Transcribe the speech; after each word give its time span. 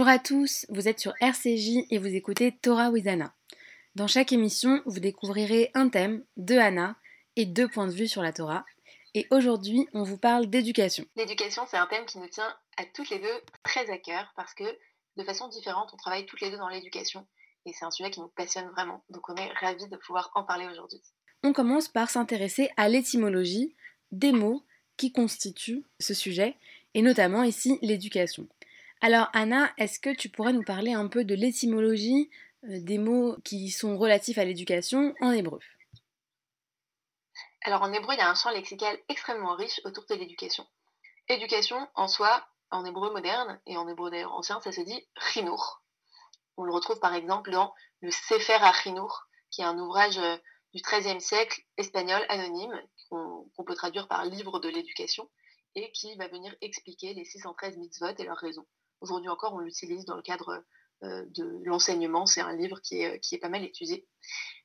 Bonjour 0.00 0.14
à 0.14 0.18
tous, 0.18 0.64
vous 0.70 0.88
êtes 0.88 0.98
sur 0.98 1.12
RCJ 1.20 1.84
et 1.90 1.98
vous 1.98 2.06
écoutez 2.06 2.56
Torah 2.56 2.88
with 2.88 3.06
Anna. 3.06 3.34
Dans 3.96 4.06
chaque 4.06 4.32
émission, 4.32 4.80
vous 4.86 4.98
découvrirez 4.98 5.70
un 5.74 5.90
thème, 5.90 6.24
deux 6.38 6.58
Anna 6.58 6.96
et 7.36 7.44
deux 7.44 7.68
points 7.68 7.86
de 7.86 7.92
vue 7.92 8.08
sur 8.08 8.22
la 8.22 8.32
Torah. 8.32 8.64
Et 9.12 9.26
aujourd'hui, 9.30 9.86
on 9.92 10.02
vous 10.02 10.16
parle 10.16 10.46
d'éducation. 10.46 11.04
L'éducation, 11.16 11.64
c'est 11.70 11.76
un 11.76 11.86
thème 11.86 12.06
qui 12.06 12.18
nous 12.18 12.28
tient 12.28 12.50
à 12.78 12.86
toutes 12.94 13.10
les 13.10 13.18
deux 13.18 13.42
très 13.62 13.90
à 13.90 13.98
cœur 13.98 14.32
parce 14.36 14.54
que 14.54 14.64
de 15.18 15.22
façon 15.22 15.48
différente, 15.48 15.90
on 15.92 15.98
travaille 15.98 16.24
toutes 16.24 16.40
les 16.40 16.50
deux 16.50 16.56
dans 16.56 16.68
l'éducation 16.68 17.26
et 17.66 17.74
c'est 17.74 17.84
un 17.84 17.90
sujet 17.90 18.10
qui 18.10 18.20
nous 18.20 18.28
passionne 18.28 18.70
vraiment. 18.70 19.04
Donc 19.10 19.28
on 19.28 19.36
est 19.36 19.52
ravis 19.60 19.86
de 19.86 19.96
pouvoir 19.98 20.30
en 20.34 20.44
parler 20.44 20.66
aujourd'hui. 20.66 21.02
On 21.42 21.52
commence 21.52 21.88
par 21.88 22.08
s'intéresser 22.08 22.70
à 22.78 22.88
l'étymologie 22.88 23.76
des 24.12 24.32
mots 24.32 24.64
qui 24.96 25.12
constituent 25.12 25.84
ce 25.98 26.14
sujet 26.14 26.56
et 26.94 27.02
notamment 27.02 27.42
ici 27.42 27.78
l'éducation. 27.82 28.48
Alors 29.02 29.30
Anna, 29.32 29.72
est-ce 29.78 29.98
que 29.98 30.14
tu 30.14 30.28
pourrais 30.28 30.52
nous 30.52 30.62
parler 30.62 30.92
un 30.92 31.08
peu 31.08 31.24
de 31.24 31.34
l'étymologie 31.34 32.28
euh, 32.64 32.80
des 32.80 32.98
mots 32.98 33.34
qui 33.44 33.70
sont 33.70 33.96
relatifs 33.96 34.36
à 34.36 34.44
l'éducation 34.44 35.14
en 35.22 35.30
hébreu? 35.30 35.58
Alors 37.62 37.80
en 37.80 37.92
hébreu, 37.94 38.12
il 38.12 38.18
y 38.18 38.20
a 38.20 38.28
un 38.28 38.34
champ 38.34 38.50
lexical 38.50 38.98
extrêmement 39.08 39.54
riche 39.54 39.80
autour 39.84 40.04
de 40.04 40.16
l'éducation. 40.16 40.66
Éducation, 41.28 41.88
en 41.94 42.08
soi, 42.08 42.46
en 42.70 42.84
hébreu 42.84 43.10
moderne 43.10 43.58
et 43.66 43.78
en 43.78 43.88
hébreu 43.88 44.10
ancien, 44.24 44.60
ça 44.60 44.70
se 44.70 44.82
dit 44.82 45.08
chinour. 45.32 45.82
On 46.58 46.64
le 46.64 46.72
retrouve 46.72 47.00
par 47.00 47.14
exemple 47.14 47.50
dans 47.52 47.72
le 48.02 48.10
Sefer 48.10 48.58
HaChinour, 48.60 49.28
qui 49.50 49.62
est 49.62 49.64
un 49.64 49.78
ouvrage 49.78 50.18
euh, 50.18 50.36
du 50.74 50.82
XIIIe 50.82 51.22
siècle 51.22 51.62
espagnol 51.78 52.22
anonyme, 52.28 52.78
qu'on 53.08 53.64
peut 53.66 53.74
traduire 53.74 54.08
par 54.08 54.26
livre 54.26 54.60
de 54.60 54.68
l'éducation, 54.68 55.30
et 55.74 55.90
qui 55.92 56.14
va 56.16 56.28
venir 56.28 56.54
expliquer 56.60 57.14
les 57.14 57.24
613 57.24 57.78
mitzvot 57.78 58.14
et 58.18 58.24
leurs 58.24 58.36
raisons. 58.36 58.66
Aujourd'hui 59.00 59.28
encore, 59.28 59.54
on 59.54 59.58
l'utilise 59.58 60.04
dans 60.04 60.16
le 60.16 60.22
cadre 60.22 60.64
euh, 61.02 61.24
de 61.28 61.60
l'enseignement. 61.64 62.26
C'est 62.26 62.40
un 62.40 62.54
livre 62.54 62.80
qui 62.80 63.02
est, 63.02 63.20
qui 63.20 63.34
est 63.34 63.38
pas 63.38 63.48
mal 63.48 63.64
étudié. 63.64 64.06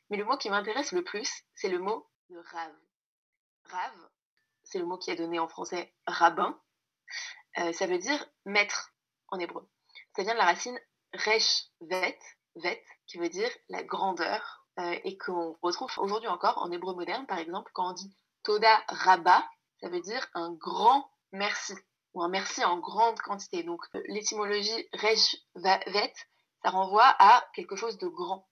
Mais 0.10 0.18
le 0.18 0.26
mot 0.26 0.38
qui 0.38 0.50
m'intéresse 0.50 0.92
le 0.92 1.04
plus, 1.04 1.30
c'est 1.56 1.70
le 1.70 1.80
mot 1.80 2.08
de 2.30 2.38
rave. 2.38 2.76
Rave, 3.66 4.10
c'est 4.64 4.80
le 4.80 4.86
mot 4.86 4.98
qui 4.98 5.12
est 5.12 5.16
donné 5.16 5.40
en 5.40 5.48
français 5.48 5.94
rabbin. 6.06 6.60
Euh, 7.58 7.72
ça 7.72 7.88
veut 7.88 7.98
dire 7.98 8.26
maître 8.46 8.92
en 9.30 9.40
hébreu. 9.40 9.68
Ça 10.16 10.24
vient 10.24 10.34
de 10.34 10.40
la 10.40 10.46
racine 10.46 10.80
resh 11.14 11.66
vet, 11.82 12.20
vet, 12.56 12.84
qui 13.08 13.18
veut 13.18 13.30
dire 13.30 13.50
la 13.70 13.84
grandeur, 13.84 14.66
euh, 14.80 15.00
et 15.06 15.18
qu'on 15.18 15.58
retrouve 15.62 15.92
aujourd'hui 16.00 16.28
encore 16.28 16.58
en 16.58 16.70
hébreu 16.70 16.94
moderne, 16.96 17.26
par 17.28 17.38
exemple, 17.38 17.72
quand 17.74 17.92
on 17.92 17.94
dit 17.94 18.14
toda 18.44 18.84
rabba, 18.90 19.48
ça 19.80 19.88
veut 19.88 20.02
dire 20.02 20.28
un 20.34 20.52
grand 20.52 21.10
merci 21.32 21.74
ou 22.16 22.24
un 22.24 22.30
merci 22.30 22.64
en 22.64 22.80
grande 22.80 23.20
quantité. 23.20 23.62
Donc 23.64 23.82
euh, 23.94 24.02
l'étymologie 24.08 24.90
resh 24.94 25.36
vet, 25.56 26.14
ça 26.64 26.72
renvoie 26.72 27.16
à 27.20 27.48
quelque 27.54 27.76
chose 27.76 27.98
de 27.98 28.08
grand. 28.08 28.48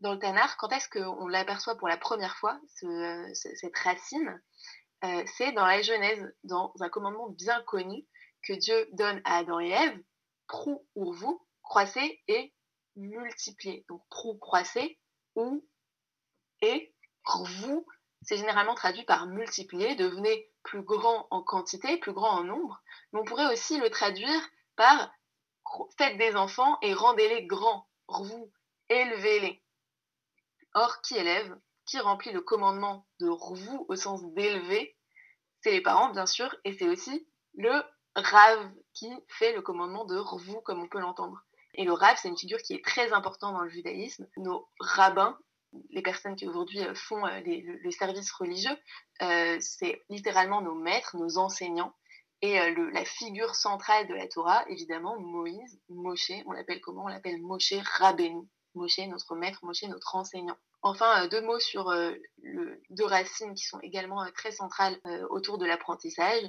Dans 0.00 0.12
le 0.12 0.18
Tanar, 0.20 0.56
quand 0.58 0.68
est-ce 0.68 0.88
qu'on 0.88 1.26
l'aperçoit 1.26 1.76
pour 1.76 1.88
la 1.88 1.96
première 1.96 2.36
fois, 2.36 2.60
cette 3.32 3.76
racine 3.76 4.40
euh, 5.04 5.24
C'est 5.36 5.50
dans 5.52 5.66
la 5.66 5.82
Genèse, 5.82 6.32
dans 6.44 6.72
un 6.78 6.88
commandement 6.88 7.30
bien 7.30 7.60
connu 7.62 8.06
que 8.46 8.52
Dieu 8.52 8.88
donne 8.92 9.20
à 9.24 9.38
Adam 9.38 9.58
et 9.58 9.70
Ève, 9.70 10.00
prou 10.46 10.86
ou 10.94 11.12
vous, 11.12 11.44
croissez 11.62 12.22
et 12.28 12.54
multipliez. 12.94 13.84
Donc 13.88 14.02
prou, 14.08 14.38
croissez, 14.38 15.00
ou 15.34 15.66
et 16.60 16.94
vous, 17.26 17.86
c'est 18.22 18.36
généralement 18.36 18.74
traduit 18.74 19.04
par 19.04 19.26
multiplier, 19.26 19.94
devenez 19.94 20.50
plus 20.62 20.82
grand 20.82 21.26
en 21.30 21.42
quantité, 21.42 21.96
plus 21.98 22.12
grand 22.12 22.40
en 22.40 22.44
nombre, 22.44 22.82
mais 23.12 23.20
on 23.20 23.24
pourrait 23.24 23.52
aussi 23.52 23.78
le 23.78 23.90
traduire 23.90 24.40
par 24.76 25.10
faites 25.96 26.16
des 26.18 26.36
enfants 26.36 26.78
et 26.82 26.94
rendez-les 26.94 27.46
grands, 27.46 27.88
vous, 28.08 28.52
élevez-les. 28.88 29.62
Or, 30.74 31.00
qui 31.02 31.16
élève, 31.16 31.58
qui 31.86 31.98
remplit 31.98 32.32
le 32.32 32.40
commandement 32.40 33.06
de 33.20 33.28
vous 33.28 33.86
au 33.88 33.96
sens 33.96 34.22
d'élever, 34.34 34.96
c'est 35.62 35.72
les 35.72 35.80
parents, 35.80 36.10
bien 36.10 36.26
sûr, 36.26 36.54
et 36.64 36.72
c'est 36.72 36.88
aussi 36.88 37.26
le 37.54 37.82
Rav 38.14 38.70
qui 38.94 39.10
fait 39.28 39.52
le 39.52 39.62
commandement 39.62 40.04
de 40.04 40.18
vous, 40.18 40.60
comme 40.60 40.82
on 40.82 40.88
peut 40.88 41.00
l'entendre. 41.00 41.42
Et 41.74 41.84
le 41.84 41.92
Rav, 41.92 42.16
c'est 42.20 42.28
une 42.28 42.38
figure 42.38 42.58
qui 42.58 42.74
est 42.74 42.84
très 42.84 43.12
importante 43.12 43.54
dans 43.54 43.62
le 43.62 43.70
judaïsme. 43.70 44.26
Nos 44.36 44.68
rabbins 44.80 45.38
les 45.90 46.02
personnes 46.02 46.36
qui 46.36 46.46
aujourd'hui 46.46 46.80
euh, 46.80 46.94
font 46.94 47.26
euh, 47.26 47.40
le, 47.44 47.90
service 47.90 48.30
religieux, 48.32 48.76
euh, 49.22 49.56
c'est 49.60 50.02
littéralement 50.08 50.62
nos 50.62 50.74
maîtres, 50.74 51.16
nos 51.16 51.38
enseignants. 51.38 51.94
Et 52.40 52.56
la 52.92 53.04
figure 53.04 53.56
centrale 53.56 54.06
de 54.06 54.14
la 54.14 54.28
Torah, 54.28 54.64
évidemment, 54.68 55.18
Moïse, 55.18 55.80
Moshe, 55.88 56.30
on 56.46 56.52
l'appelle 56.52 56.80
comment? 56.80 57.06
On 57.06 57.08
l'appelle 57.08 57.42
Moshe 57.42 57.72
Rabbeinu. 57.98 58.48
Moshe, 58.76 59.00
notre 59.08 59.34
maître, 59.34 59.58
Moshe, 59.64 59.82
notre 59.82 60.14
enseignant. 60.14 60.56
Enfin, 60.82 61.26
deux 61.26 61.40
mots 61.40 61.58
sur 61.58 61.92
deux 62.90 63.04
racines 63.04 63.54
qui 63.54 63.64
sont 63.64 63.80
également 63.80 64.24
très 64.36 64.52
centrales 64.52 65.00
autour 65.30 65.58
de 65.58 65.66
l'apprentissage. 65.66 66.44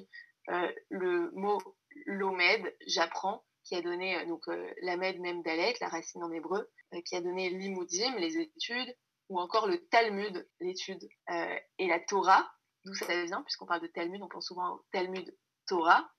le 0.90 1.32
mot 1.32 1.58
lomed, 2.06 2.72
j'apprends, 2.86 3.44
qui 3.64 3.74
a 3.74 3.82
donné 3.82 4.24
donc 4.28 4.46
même 4.48 5.42
dalet, 5.42 5.74
la 5.82 5.90
racine 5.90 6.24
en 6.24 6.32
hébreu, 6.32 6.70
qui 7.04 7.16
a 7.16 7.22
donné 7.22 7.50
l'imoudim, 7.50 8.16
les 8.18 8.38
études, 8.38 8.96
ou 9.30 9.40
encore 9.40 9.68
le 9.68 9.86
Talmud, 9.88 10.48
l'étude, 10.60 11.08
euh, 11.30 11.56
et 11.78 11.88
la 11.88 12.00
Torah, 12.00 12.52
d'où 12.84 12.94
ça 12.94 13.24
vient, 13.26 13.42
puisqu'on 13.44 13.66
parle 13.66 13.82
de 13.82 13.88
Talmud, 13.88 14.22
on 14.22 14.28
pense 14.28 14.48
souvent 14.48 14.76
au 14.76 14.86
Talmud 14.92 15.36
Torah. 15.68 16.10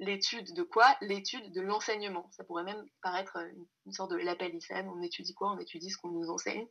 L'étude 0.00 0.54
de 0.54 0.62
quoi? 0.64 0.96
L'étude 1.02 1.52
de 1.52 1.60
l'enseignement. 1.60 2.28
Ça 2.32 2.42
pourrait 2.42 2.64
même 2.64 2.84
paraître 3.00 3.38
une, 3.86 3.92
sorte 3.92 4.10
de 4.10 4.16
l'appel 4.16 4.52
IFEM. 4.52 4.88
On 4.88 5.00
étudie 5.02 5.34
quoi? 5.34 5.52
On 5.52 5.58
étudie 5.58 5.88
ce 5.88 5.98
qu'on 5.98 6.08
nous 6.08 6.30
enseigne. 6.30 6.66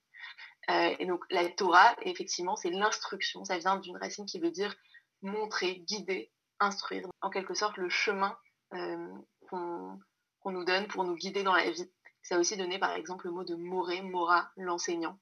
Euh, 0.69 0.95
et 0.99 1.05
donc 1.05 1.23
la 1.29 1.47
Torah, 1.49 1.95
effectivement, 2.01 2.57
c'est 2.57 2.69
l'instruction. 2.69 3.45
Ça 3.45 3.57
vient 3.57 3.77
d'une 3.77 3.95
racine 3.95 4.25
qui 4.25 4.39
veut 4.39 4.51
dire 4.51 4.75
montrer, 5.21 5.79
guider, 5.87 6.33
instruire. 6.59 7.07
En 7.21 7.29
quelque 7.29 7.53
sorte, 7.53 7.77
le 7.77 7.87
chemin 7.87 8.37
euh, 8.73 9.07
qu'on 9.49 10.51
nous 10.51 10.65
donne 10.65 10.87
pour 10.87 11.05
nous 11.05 11.15
guider 11.15 11.43
dans 11.43 11.55
la 11.55 11.69
vie. 11.69 11.89
Ça 12.23 12.35
a 12.35 12.39
aussi 12.39 12.57
donné 12.57 12.79
par 12.79 12.93
exemple 12.93 13.27
le 13.27 13.33
mot 13.33 13.45
de 13.45 13.55
moré, 13.55 14.01
mora, 14.01 14.51
l'enseignant. 14.57 15.17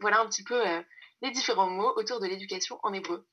Voilà 0.00 0.20
un 0.20 0.28
petit 0.28 0.44
peu 0.44 0.66
euh, 0.66 0.82
les 1.22 1.30
différents 1.30 1.70
mots 1.70 1.92
autour 1.96 2.20
de 2.20 2.26
l'éducation 2.26 2.78
en 2.82 2.92
hébreu. 2.92 3.26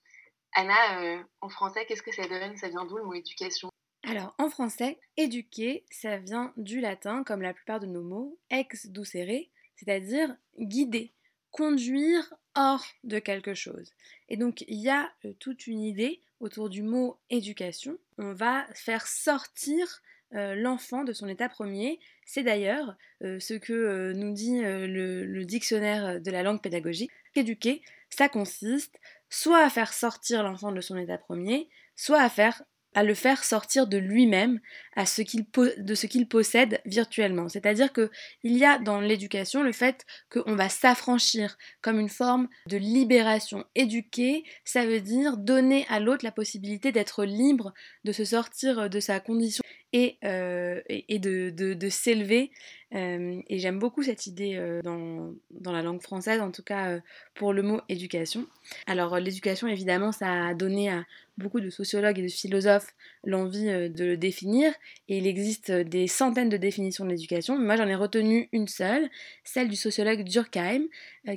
Anna, 0.56 1.02
euh, 1.02 1.24
en 1.42 1.50
français, 1.50 1.86
qu'est-ce 1.88 2.04
que 2.04 2.14
ça 2.14 2.28
donne? 2.28 2.56
Ça 2.58 2.70
vient 2.70 2.86
d'où 2.86 2.98
le 2.98 3.04
mot 3.04 3.14
éducation? 3.14 3.70
Alors, 4.04 4.36
en 4.38 4.50
français, 4.50 5.00
éduquer, 5.18 5.86
ça 5.90 6.18
vient 6.18 6.54
du 6.58 6.82
latin, 6.82 7.24
comme 7.24 7.42
la 7.42 7.54
plupart 7.54 7.80
de 7.80 7.88
nos 7.88 8.04
mots, 8.04 8.38
ex 8.50 8.88
ducere, 8.88 9.50
c'est-à-dire 9.76 10.36
guider, 10.60 11.14
conduire 11.52 12.34
hors 12.56 12.86
de 13.04 13.20
quelque 13.20 13.54
chose. 13.54 13.92
Et 14.30 14.38
donc, 14.38 14.64
il 14.68 14.80
y 14.80 14.90
a 14.90 15.12
euh, 15.26 15.34
toute 15.40 15.68
une 15.68 15.82
idée 15.82 16.22
autour 16.40 16.70
du 16.70 16.84
mot 16.84 17.20
éducation. 17.30 17.98
On 18.18 18.34
va 18.34 18.68
faire 18.76 19.08
sortir 19.08 20.02
euh, 20.36 20.56
l'enfant 20.56 21.04
de 21.04 21.14
son 21.14 21.28
état 21.28 21.48
premier. 21.48 22.00
C'est 22.26 22.44
d'ailleurs 22.44 22.96
euh, 23.24 23.40
ce 23.40 23.54
que 23.54 23.74
euh, 23.74 24.14
nous 24.14 24.34
dit 24.34 24.62
le, 24.62 25.44
dictionnaire 25.44 26.20
de 26.20 26.32
la 26.32 26.44
langue 26.44 26.62
pédagogique. 26.62 27.12
Éduquer, 27.36 27.82
ça 28.10 28.30
consiste 28.30 29.00
soit 29.30 29.64
à 29.64 29.70
faire 29.70 29.94
sortir 29.94 30.44
l'enfant 30.44 30.72
de 30.72 30.82
son 30.82 30.98
état 30.98 31.18
premier, 31.18 31.70
soit 31.96 32.22
à 32.22 32.30
faire 32.30 32.64
à 32.94 33.04
le 33.04 33.14
faire 33.14 33.44
sortir 33.44 33.88
de 33.88 33.98
lui-même, 33.98 34.60
de 34.96 35.96
ce 35.96 36.06
qu'il 36.08 36.28
possède 36.28 36.82
virtuellement. 36.86 37.50
C'est-à-dire 37.50 37.92
que 37.92 38.12
il 38.44 38.58
y 38.58 38.66
a 38.66 38.78
dans 38.78 39.00
l'éducation 39.00 39.64
le 39.64 39.72
fait 39.72 40.06
qu'on 40.30 40.56
va 40.56 40.70
s'affranchir 40.70 41.58
comme 41.82 42.00
une 42.00 42.10
forme 42.10 42.48
de 42.68 42.78
libération. 42.78 43.66
Éduquer, 43.76 44.44
ça 44.66 44.86
veut 44.86 45.02
dire 45.02 45.38
donner 45.38 45.86
à 45.90 46.00
l'autre 46.00 46.24
la 46.24 46.32
possibilité 46.32 46.92
d'être 46.92 47.26
libre, 47.26 47.74
de 48.04 48.12
se 48.12 48.26
sortir 48.26 48.90
de 48.90 49.00
sa 49.00 49.20
condition 49.20 49.64
et, 49.94 50.18
euh, 50.24 50.82
de, 50.90 51.90
s'élever. 51.90 52.52
Euh, 52.94 53.42
et 53.48 53.60
j'aime 53.60 53.80
beaucoup 53.80 54.04
cette 54.04 54.28
idée 54.28 54.56
euh, 54.56 54.82
dans, 54.82 55.72
la 55.72 55.82
langue 55.82 56.02
française, 56.02 56.42
en 56.42 56.52
tout 56.52 56.64
cas 56.64 57.00
pour 57.36 57.54
le 57.54 57.62
mot 57.62 57.80
éducation. 57.90 58.48
Alors 58.88 59.20
l'éducation, 59.20 59.68
évidemment, 59.68 60.12
ça 60.12 60.48
a 60.48 60.54
donné 60.54 60.90
à 60.90 61.06
beaucoup 61.38 61.60
de 61.60 61.70
sociologues 61.70 62.20
et 62.20 62.24
de 62.24 62.28
philosophes 62.28 62.94
l'envie 63.24 63.66
de 63.66 64.04
le 64.06 64.18
définir, 64.18 64.74
et 65.08 65.18
il 65.18 65.28
existe 65.28 65.72
des 65.72 66.08
centaines 66.08 66.50
de 66.50 66.58
définitions 66.58 67.06
de 67.06 67.10
l'éducation. 67.10 67.58
Moi, 67.58 67.76
j'en 67.76 67.88
ai 67.88 67.96
retenu 67.96 68.50
une 68.52 68.68
seule, 68.68 69.10
celle 69.44 69.70
du 69.70 69.76
sociologue 69.76 70.24
Durkheim, 70.24 70.84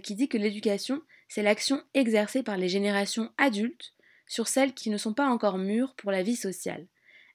qui 0.02 0.14
dit 0.14 0.28
que 0.28 0.38
l'éducation, 0.38 1.02
c'est 1.28 1.42
l'action 1.42 1.82
exercée 1.94 2.42
par 2.42 2.56
les 2.56 2.68
générations 2.68 3.30
adultes 3.38 3.94
sur 4.26 4.48
celles 4.48 4.74
qui 4.74 4.90
ne 4.90 4.98
sont 4.98 5.14
pas 5.14 5.28
encore 5.28 5.58
mûres 5.58 5.94
pour 5.96 6.10
la 6.10 6.22
vie 6.22 6.36
sociale 6.36 6.86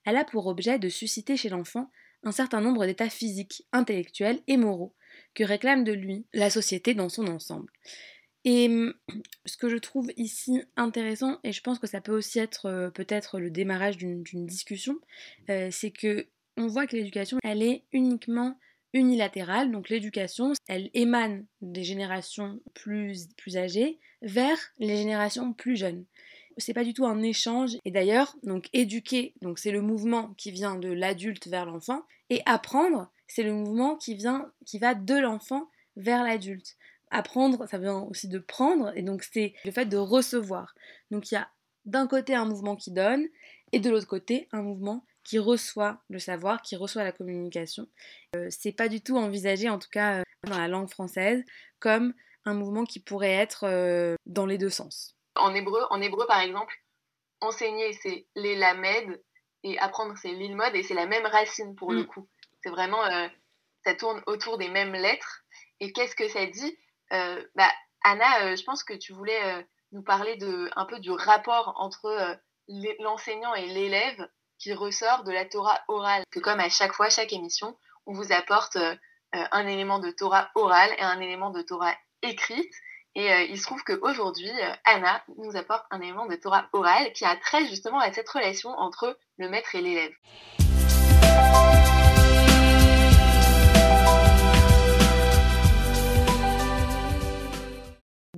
elle 0.06 0.18
a 0.18 0.26
pour 0.26 0.48
objet 0.48 0.80
de 0.80 0.90
susciter 0.90 1.38
chez 1.38 1.50
l'enfant 1.50 1.92
un 2.24 2.32
certain 2.32 2.62
nombre 2.62 2.86
d'états 2.86 3.10
physiques, 3.10 3.66
intellectuels 3.72 4.42
et 4.48 4.58
moraux 4.58 4.94
que 5.34 5.44
réclame 5.44 5.84
de 5.84 5.92
lui 5.92 6.26
la 6.34 6.50
société 6.50 6.94
dans 6.94 7.10
son 7.10 7.28
ensemble. 7.28 7.72
Et 8.44 8.68
hum, 8.68 8.94
ce 9.46 9.58
que 9.58 9.70
je 9.70 9.78
trouve 9.78 10.12
ici 10.18 10.64
intéressant, 10.76 11.40
et 11.44 11.52
je 11.52 11.62
pense 11.62 11.80
que 11.80 11.88
ça 11.88 12.02
peut 12.02 12.16
aussi 12.16 12.40
être 12.40 12.66
euh, 12.66 12.90
peut-être 12.90 13.40
le 13.40 13.50
démarrage 13.50 13.98
d'une 13.98 14.24
discussion, 14.46 14.98
euh, 15.50 15.70
c'est 15.72 15.92
que 15.92 16.28
on 16.58 16.68
voit 16.68 16.88
que 16.88 16.96
l'éducation, 16.96 17.38
elle 17.44 17.64
est 17.64 17.84
uniquement 17.92 18.58
unilatérale. 18.94 19.72
Donc 19.72 19.90
l'éducation, 19.90 20.54
elle 20.68 20.90
émane 20.94 21.46
des 21.62 21.84
générations 21.84 22.60
plus, 22.74 23.30
plus 23.38 23.58
âgées 23.58 24.00
vers 24.22 24.58
les 24.80 24.98
générations 24.98 25.54
plus 25.54 25.76
jeunes. 25.76 26.06
C'est 26.58 26.74
pas 26.74 26.84
du 26.84 26.94
tout 26.94 27.06
un 27.06 27.22
échange. 27.22 27.78
Et 27.86 27.92
d'ailleurs, 27.92 28.36
donc 28.44 28.68
éduquer, 28.74 29.34
donc 29.42 29.60
c'est 29.60 29.72
le 29.72 29.82
mouvement 29.82 30.34
qui 30.38 30.52
vient 30.52 30.76
de 30.76 30.90
l'adulte 30.90 31.48
vers 31.48 31.66
l'enfant, 31.66 32.04
et 32.30 32.42
apprendre, 32.46 33.12
c'est 33.28 33.44
le 33.44 33.54
mouvement 33.54 33.96
qui 33.96 34.16
vient, 34.16 34.52
qui 34.66 34.78
va 34.78 34.94
de 34.94 35.16
l'enfant 35.16 35.70
vers 35.96 36.24
l'adulte. 36.24 36.76
Apprendre, 37.12 37.68
ça 37.68 37.78
vient 37.78 38.00
aussi 38.10 38.28
de 38.28 38.40
prendre, 38.40 38.92
et 38.96 39.04
donc 39.04 39.24
c'est 39.24 39.54
le 39.66 39.72
fait 39.72 39.86
de 39.86 39.98
recevoir. 39.98 40.74
Donc 41.12 41.30
il 41.30 41.36
y 41.36 41.38
a 41.38 41.50
d'un 41.86 42.08
côté 42.08 42.34
un 42.34 42.46
mouvement 42.46 42.76
qui 42.76 42.92
donne, 42.92 43.28
et 43.72 43.80
de 43.80 43.90
l'autre 43.90 44.08
côté 44.08 44.48
un 44.52 44.62
mouvement 44.62 45.06
qui 45.24 45.40
reçoit 45.40 46.02
le 46.10 46.20
savoir, 46.20 46.62
qui 46.62 46.76
reçoit 46.76 47.04
la 47.04 47.12
communication. 47.12 47.88
Euh, 48.36 48.48
c'est 48.50 48.72
pas 48.72 48.88
du 48.88 49.02
tout 49.02 49.18
envisagé, 49.18 49.70
en 49.70 49.80
tout 49.80 49.90
cas 49.92 50.20
euh, 50.20 50.24
dans 50.48 50.58
la 50.58 50.68
langue 50.68 50.90
française, 50.90 51.44
comme 51.80 52.14
un 52.46 52.54
mouvement 52.54 52.86
qui 52.86 53.00
pourrait 53.00 53.32
être 53.32 53.66
euh, 53.66 54.16
dans 54.26 54.46
les 54.46 54.58
deux 54.58 54.70
sens. 54.70 55.16
En 55.36 55.54
hébreu, 55.54 55.82
en 55.90 56.02
hébreu, 56.02 56.26
par 56.28 56.40
exemple, 56.40 56.76
enseigner, 57.40 57.94
c'est 57.94 58.26
les 58.36 58.56
lamed, 58.56 59.22
et 59.64 59.78
apprendre, 59.80 60.16
c'est 60.18 60.32
l'ilmod, 60.32 60.76
et 60.76 60.84
c'est 60.84 60.96
la 60.96 61.06
même 61.06 61.26
racine 61.26 61.76
pour 61.76 61.92
le 61.92 62.02
mm. 62.02 62.08
coup. 62.08 62.28
C'est 62.64 62.70
vraiment, 62.70 63.02
ça 63.84 63.96
tourne 63.96 64.22
autour 64.28 64.58
des 64.58 64.70
mêmes 64.70 64.94
lettres. 64.94 65.44
Et 65.80 65.92
qu'est-ce 65.94 66.16
que 66.16 66.28
ça 66.30 66.46
dit? 66.46 66.78
Bah, 67.12 67.72
Anna, 68.04 68.56
je 68.56 68.64
pense 68.64 68.84
que 68.84 68.94
tu 68.94 69.14
voulais 69.14 69.66
nous 69.92 70.02
parler 70.02 70.38
de, 70.38 70.70
un 70.76 70.86
peu 70.86 71.00
du 71.00 71.12
rapport 71.12 71.74
entre 71.78 72.40
l'enseignant 73.00 73.54
et 73.54 73.68
l'élève 73.68 74.28
qui 74.62 74.74
ressort 74.74 75.24
de 75.24 75.32
la 75.32 75.46
Torah 75.46 75.80
orale. 75.88 76.24
Que 76.32 76.40
comme 76.40 76.60
à 76.60 76.70
chaque 76.70 76.94
fois, 76.94 77.10
chaque 77.10 77.34
émission, 77.34 77.76
on 78.06 78.14
vous 78.14 78.32
apporte 78.32 78.76
euh, 78.76 78.96
euh, 79.36 79.44
un 79.52 79.68
élément 79.68 80.00
de 80.00 80.12
Torah 80.12 80.50
orale 80.56 80.92
et 80.98 81.02
un 81.02 81.20
élément 81.20 81.50
de 81.50 81.62
Torah 81.62 81.96
écrite. 82.22 82.74
Et 83.16 83.32
euh, 83.32 83.42
il 83.44 83.60
se 83.60 83.66
trouve 83.66 83.84
qu'aujourd'hui, 83.84 84.52
Anna 84.86 85.22
nous 85.38 85.58
apporte 85.58 85.86
un 85.92 86.00
élément 86.00 86.28
de 86.28 86.36
Torah 86.36 86.70
orale 86.72 87.12
qui 87.14 87.26
a 87.26 87.36
trait 87.36 87.66
justement 87.68 88.00
à 88.00 88.14
cette 88.14 88.30
relation 88.30 88.70
entre 88.70 89.18
le 89.38 89.50
maître 89.50 89.76
et 89.76 89.82
l'élève. 89.82 90.14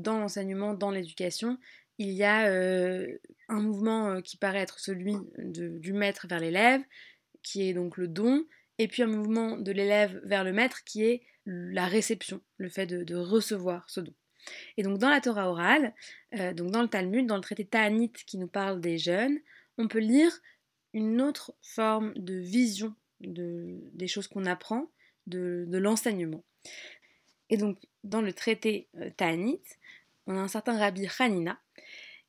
Dans 0.03 0.19
l'enseignement, 0.19 0.73
dans 0.73 0.91
l'éducation, 0.91 1.57
il 1.97 2.11
y 2.11 2.23
a 2.23 2.51
un 3.49 3.61
mouvement 3.61 4.21
qui 4.21 4.37
paraît 4.37 4.59
être 4.59 4.79
celui 4.79 5.15
du 5.37 5.93
maître 5.93 6.27
vers 6.27 6.39
l'élève, 6.39 6.81
qui 7.41 7.69
est 7.69 7.73
donc 7.73 7.97
le 7.97 8.07
don, 8.07 8.45
et 8.79 8.87
puis 8.87 9.03
un 9.03 9.07
mouvement 9.07 9.57
de 9.57 9.71
l'élève 9.71 10.19
vers 10.23 10.43
le 10.43 10.53
maître 10.53 10.83
qui 10.83 11.03
est 11.03 11.23
la 11.45 11.85
réception, 11.85 12.41
le 12.57 12.69
fait 12.69 12.87
de, 12.87 13.15
recevoir 13.15 13.89
ce 13.89 14.01
don. 14.01 14.13
Et 14.77 14.83
donc 14.83 14.97
dans 14.97 15.09
la 15.09 15.21
Torah 15.21 15.49
orale, 15.49 15.93
donc 16.55 16.71
dans 16.71 16.81
le 16.81 16.89
Talmud, 16.89 17.25
dans 17.25 17.35
le 17.35 17.41
traité 17.41 17.65
Ta'anit 17.65 18.11
qui 18.11 18.37
nous 18.37 18.47
parle 18.47 18.81
des 18.81 18.97
jeunes, 18.97 19.39
on 19.77 19.87
peut 19.87 19.99
lire 19.99 20.31
une 20.93 21.21
autre 21.21 21.55
forme 21.61 22.13
de 22.15 22.35
vision 22.35 22.93
des 23.21 24.07
choses 24.07 24.27
qu'on 24.27 24.45
apprend, 24.45 24.91
de 25.27 25.77
l'enseignement. 25.77 26.43
Et 27.49 27.57
donc 27.57 27.77
dans 28.03 28.21
le 28.21 28.33
traité 28.33 28.87
Ta'anit, 29.17 29.61
on 30.27 30.35
a 30.35 30.39
un 30.39 30.47
certain 30.47 30.77
Rabbi 30.77 31.07
Hanina 31.19 31.59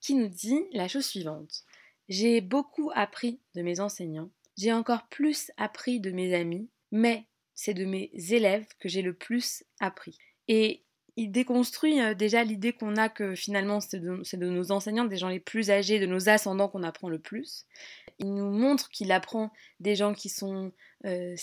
qui 0.00 0.14
nous 0.14 0.28
dit 0.28 0.60
la 0.72 0.88
chose 0.88 1.06
suivante. 1.06 1.64
J'ai 2.08 2.40
beaucoup 2.40 2.90
appris 2.94 3.40
de 3.54 3.62
mes 3.62 3.80
enseignants, 3.80 4.30
j'ai 4.58 4.72
encore 4.72 5.06
plus 5.08 5.50
appris 5.56 6.00
de 6.00 6.10
mes 6.10 6.34
amis, 6.34 6.68
mais 6.92 7.24
c'est 7.54 7.74
de 7.74 7.84
mes 7.84 8.10
élèves 8.14 8.66
que 8.78 8.88
j'ai 8.88 9.02
le 9.02 9.14
plus 9.14 9.64
appris. 9.80 10.18
Et 10.48 10.82
il 11.16 11.30
déconstruit 11.30 12.00
euh, 12.00 12.14
déjà 12.14 12.42
l'idée 12.42 12.72
qu'on 12.72 12.96
a 12.96 13.08
que 13.08 13.34
finalement 13.34 13.80
c'est 13.80 14.00
de, 14.00 14.46
nos 14.50 14.72
enseignants, 14.72 15.04
des 15.04 15.16
gens 15.16 15.28
les 15.28 15.40
plus 15.40 15.70
âgés, 15.70 16.00
de 16.00 16.06
nos 16.06 16.28
ascendants 16.28 16.68
qu'on 16.68 16.82
apprend 16.82 17.08
le 17.08 17.20
plus. 17.20 17.66
Il 18.18 18.34
nous 18.34 18.50
montre 18.50 18.90
qu'il 18.90 19.12
apprend 19.12 19.52
des 19.80 19.96
gens 19.96 20.14
qui 20.14 20.28
sont 20.28 20.72
euh, 21.04 21.34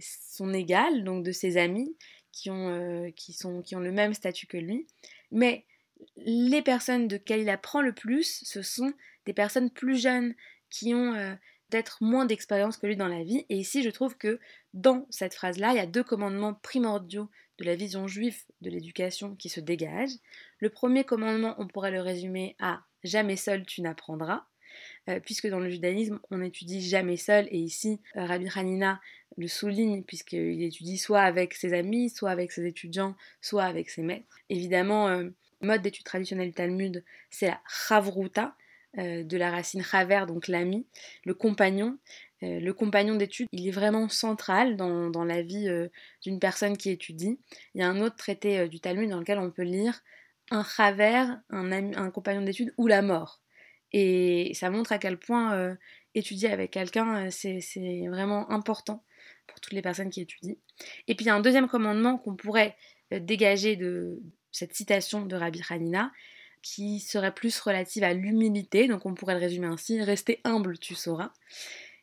son 0.00 0.52
égal, 0.52 1.04
donc 1.04 1.24
de 1.24 1.32
ses 1.32 1.56
amis, 1.56 1.96
qui 2.36 2.50
ont, 2.50 2.68
euh, 2.68 3.10
qui, 3.16 3.32
sont, 3.32 3.62
qui 3.62 3.74
ont 3.76 3.80
le 3.80 3.92
même 3.92 4.12
statut 4.12 4.46
que 4.46 4.58
lui. 4.58 4.86
Mais 5.32 5.64
les 6.18 6.60
personnes 6.60 7.08
de 7.08 7.16
quelles 7.16 7.40
il 7.40 7.48
apprend 7.48 7.80
le 7.80 7.94
plus, 7.94 8.42
ce 8.44 8.60
sont 8.60 8.92
des 9.24 9.32
personnes 9.32 9.70
plus 9.70 9.96
jeunes 9.96 10.34
qui 10.68 10.94
ont 10.94 11.14
euh, 11.14 11.34
peut-être 11.70 11.96
moins 12.02 12.26
d'expérience 12.26 12.76
que 12.76 12.86
lui 12.86 12.96
dans 12.96 13.08
la 13.08 13.24
vie. 13.24 13.46
Et 13.48 13.56
ici, 13.56 13.82
je 13.82 13.88
trouve 13.88 14.18
que 14.18 14.38
dans 14.74 15.06
cette 15.08 15.34
phrase-là, 15.34 15.72
il 15.72 15.76
y 15.76 15.80
a 15.80 15.86
deux 15.86 16.04
commandements 16.04 16.52
primordiaux 16.52 17.30
de 17.58 17.64
la 17.64 17.74
vision 17.74 18.06
juive 18.06 18.36
de 18.60 18.68
l'éducation 18.68 19.34
qui 19.36 19.48
se 19.48 19.60
dégagent. 19.60 20.18
Le 20.58 20.68
premier 20.68 21.04
commandement, 21.04 21.54
on 21.56 21.66
pourrait 21.66 21.90
le 21.90 22.02
résumer 22.02 22.54
à 22.60 22.82
jamais 23.02 23.36
seul 23.36 23.64
tu 23.64 23.80
n'apprendras. 23.80 24.44
Euh, 25.08 25.20
puisque 25.20 25.46
dans 25.48 25.60
le 25.60 25.70
judaïsme, 25.70 26.18
on 26.30 26.42
étudie 26.42 26.80
jamais 26.86 27.16
seul, 27.16 27.46
et 27.50 27.58
ici, 27.58 28.00
euh, 28.16 28.24
Rabbi 28.24 28.48
Hanina 28.54 29.00
le 29.36 29.48
souligne, 29.48 30.02
puisqu'il 30.02 30.62
étudie 30.62 30.98
soit 30.98 31.20
avec 31.20 31.54
ses 31.54 31.72
amis, 31.74 32.10
soit 32.10 32.30
avec 32.30 32.52
ses 32.52 32.66
étudiants, 32.66 33.14
soit 33.40 33.64
avec 33.64 33.90
ses 33.90 34.02
maîtres. 34.02 34.26
Évidemment, 34.48 35.22
mode 35.60 35.82
d'étude 35.82 36.04
traditionnelle 36.04 36.54
Talmud, 36.54 37.04
c'est 37.30 37.46
la 37.46 37.60
chavruta, 37.68 38.56
euh, 38.98 39.24
de 39.24 39.36
la 39.36 39.50
racine 39.50 39.82
chaver, 39.82 40.24
donc 40.26 40.48
l'ami, 40.48 40.86
le 41.24 41.34
compagnon. 41.34 41.98
Euh, 42.42 42.60
le 42.60 42.72
compagnon 42.72 43.16
d'étude, 43.16 43.46
il 43.52 43.68
est 43.68 43.70
vraiment 43.70 44.08
central 44.08 44.76
dans, 44.76 45.24
la 45.24 45.42
vie 45.42 45.68
euh, 45.68 45.88
d'une 46.22 46.38
personne 46.38 46.78
qui 46.78 46.88
étudie. 46.88 47.38
Il 47.74 47.82
y 47.82 47.84
a 47.84 47.88
un 47.88 48.00
autre 48.00 48.16
traité 48.16 48.68
du 48.68 48.80
Talmud 48.80 49.10
dans 49.10 49.18
lequel 49.18 49.38
on 49.38 49.50
peut 49.50 49.62
lire 49.62 50.00
un 50.50 50.64
chaver, 50.64 51.26
un, 51.50 51.72
un 51.72 52.10
compagnon 52.10 52.40
d'étude 52.42 52.72
ou 52.78 52.86
la 52.86 53.02
mort. 53.02 53.42
Et 53.92 54.52
ça 54.54 54.70
montre 54.70 54.92
à 54.92 54.98
quel 54.98 55.18
point 55.18 55.76
étudier 56.14 56.50
avec 56.50 56.72
quelqu'un, 56.72 57.30
c'est 57.30 57.60
vraiment 58.08 58.50
important 58.50 59.04
pour 59.46 59.60
toutes 59.60 59.72
les 59.72 59.82
personnes 59.82 60.10
qui 60.10 60.20
étudient. 60.20 60.56
Et 61.08 61.14
puis 61.14 61.24
il 61.24 61.28
y 61.28 61.30
a 61.30 61.34
un 61.34 61.40
deuxième 61.40 61.68
commandement 61.68 62.18
qu'on 62.18 62.36
pourrait 62.36 62.76
dégager 63.10 63.76
de, 63.76 64.20
cette 64.56 64.74
citation 64.74 65.26
de 65.26 65.36
Rabbi 65.36 65.60
Hanina 65.68 66.10
qui 66.62 66.98
serait 66.98 67.34
plus 67.34 67.60
relative 67.60 68.02
à 68.02 68.12
l'humilité, 68.12 68.88
donc 68.88 69.06
on 69.06 69.14
pourrait 69.14 69.34
le 69.34 69.40
résumer 69.40 69.66
ainsi, 69.66 70.02
rester 70.02 70.40
humble, 70.44 70.78
tu 70.78 70.94
sauras. 70.94 71.30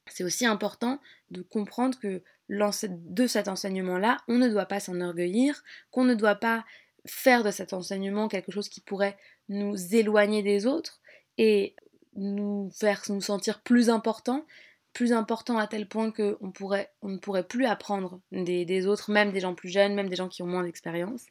C'est 0.08 0.24
aussi 0.24 0.46
important 0.46 1.02
de 1.32 1.42
comprendre 1.42 2.00
que 2.00 2.22
de 2.50 3.28
cet 3.28 3.48
enseignement-là, 3.48 4.20
on 4.28 4.38
ne 4.38 4.48
doit 4.48 4.68
pas 4.68 4.80
s'enorgueillir, 4.80 5.64
qu'on 5.92 6.04
ne 6.04 6.14
doit 6.14 6.36
pas 6.36 6.64
faire 7.06 7.44
de 7.44 7.52
cet 7.52 7.74
enseignement 7.74 8.28
quelque 8.28 8.52
chose 8.52 8.70
qui 8.70 8.80
pourrait 8.80 9.18
nous 9.50 9.76
éloigner 9.96 10.44
des 10.44 10.66
autres 10.66 11.02
et 11.38 11.76
nous 12.16 12.70
faire 12.80 13.02
nous 13.10 13.22
sentir 13.22 13.62
plus 13.62 13.90
importants, 13.90 14.46
plus 14.94 15.12
importants 15.12 15.58
à 15.58 15.68
tel 15.68 15.88
point 15.88 16.12
qu'on 16.12 16.52
pourrait, 16.52 16.92
on 17.02 17.10
ne 17.10 17.18
pourrait 17.18 17.48
plus 17.48 17.66
apprendre 17.66 18.22
des, 18.32 18.66
des, 18.66 18.86
autres, 18.86 19.12
même 19.12 19.32
des 19.32 19.40
gens 19.40 19.56
plus 19.56 19.70
jeunes, 19.70 19.96
même 19.96 20.10
des 20.10 20.16
gens 20.16 20.30
qui 20.30 20.44
ont 20.44 20.48
moins 20.48 20.64
d'expérience. 20.64 21.26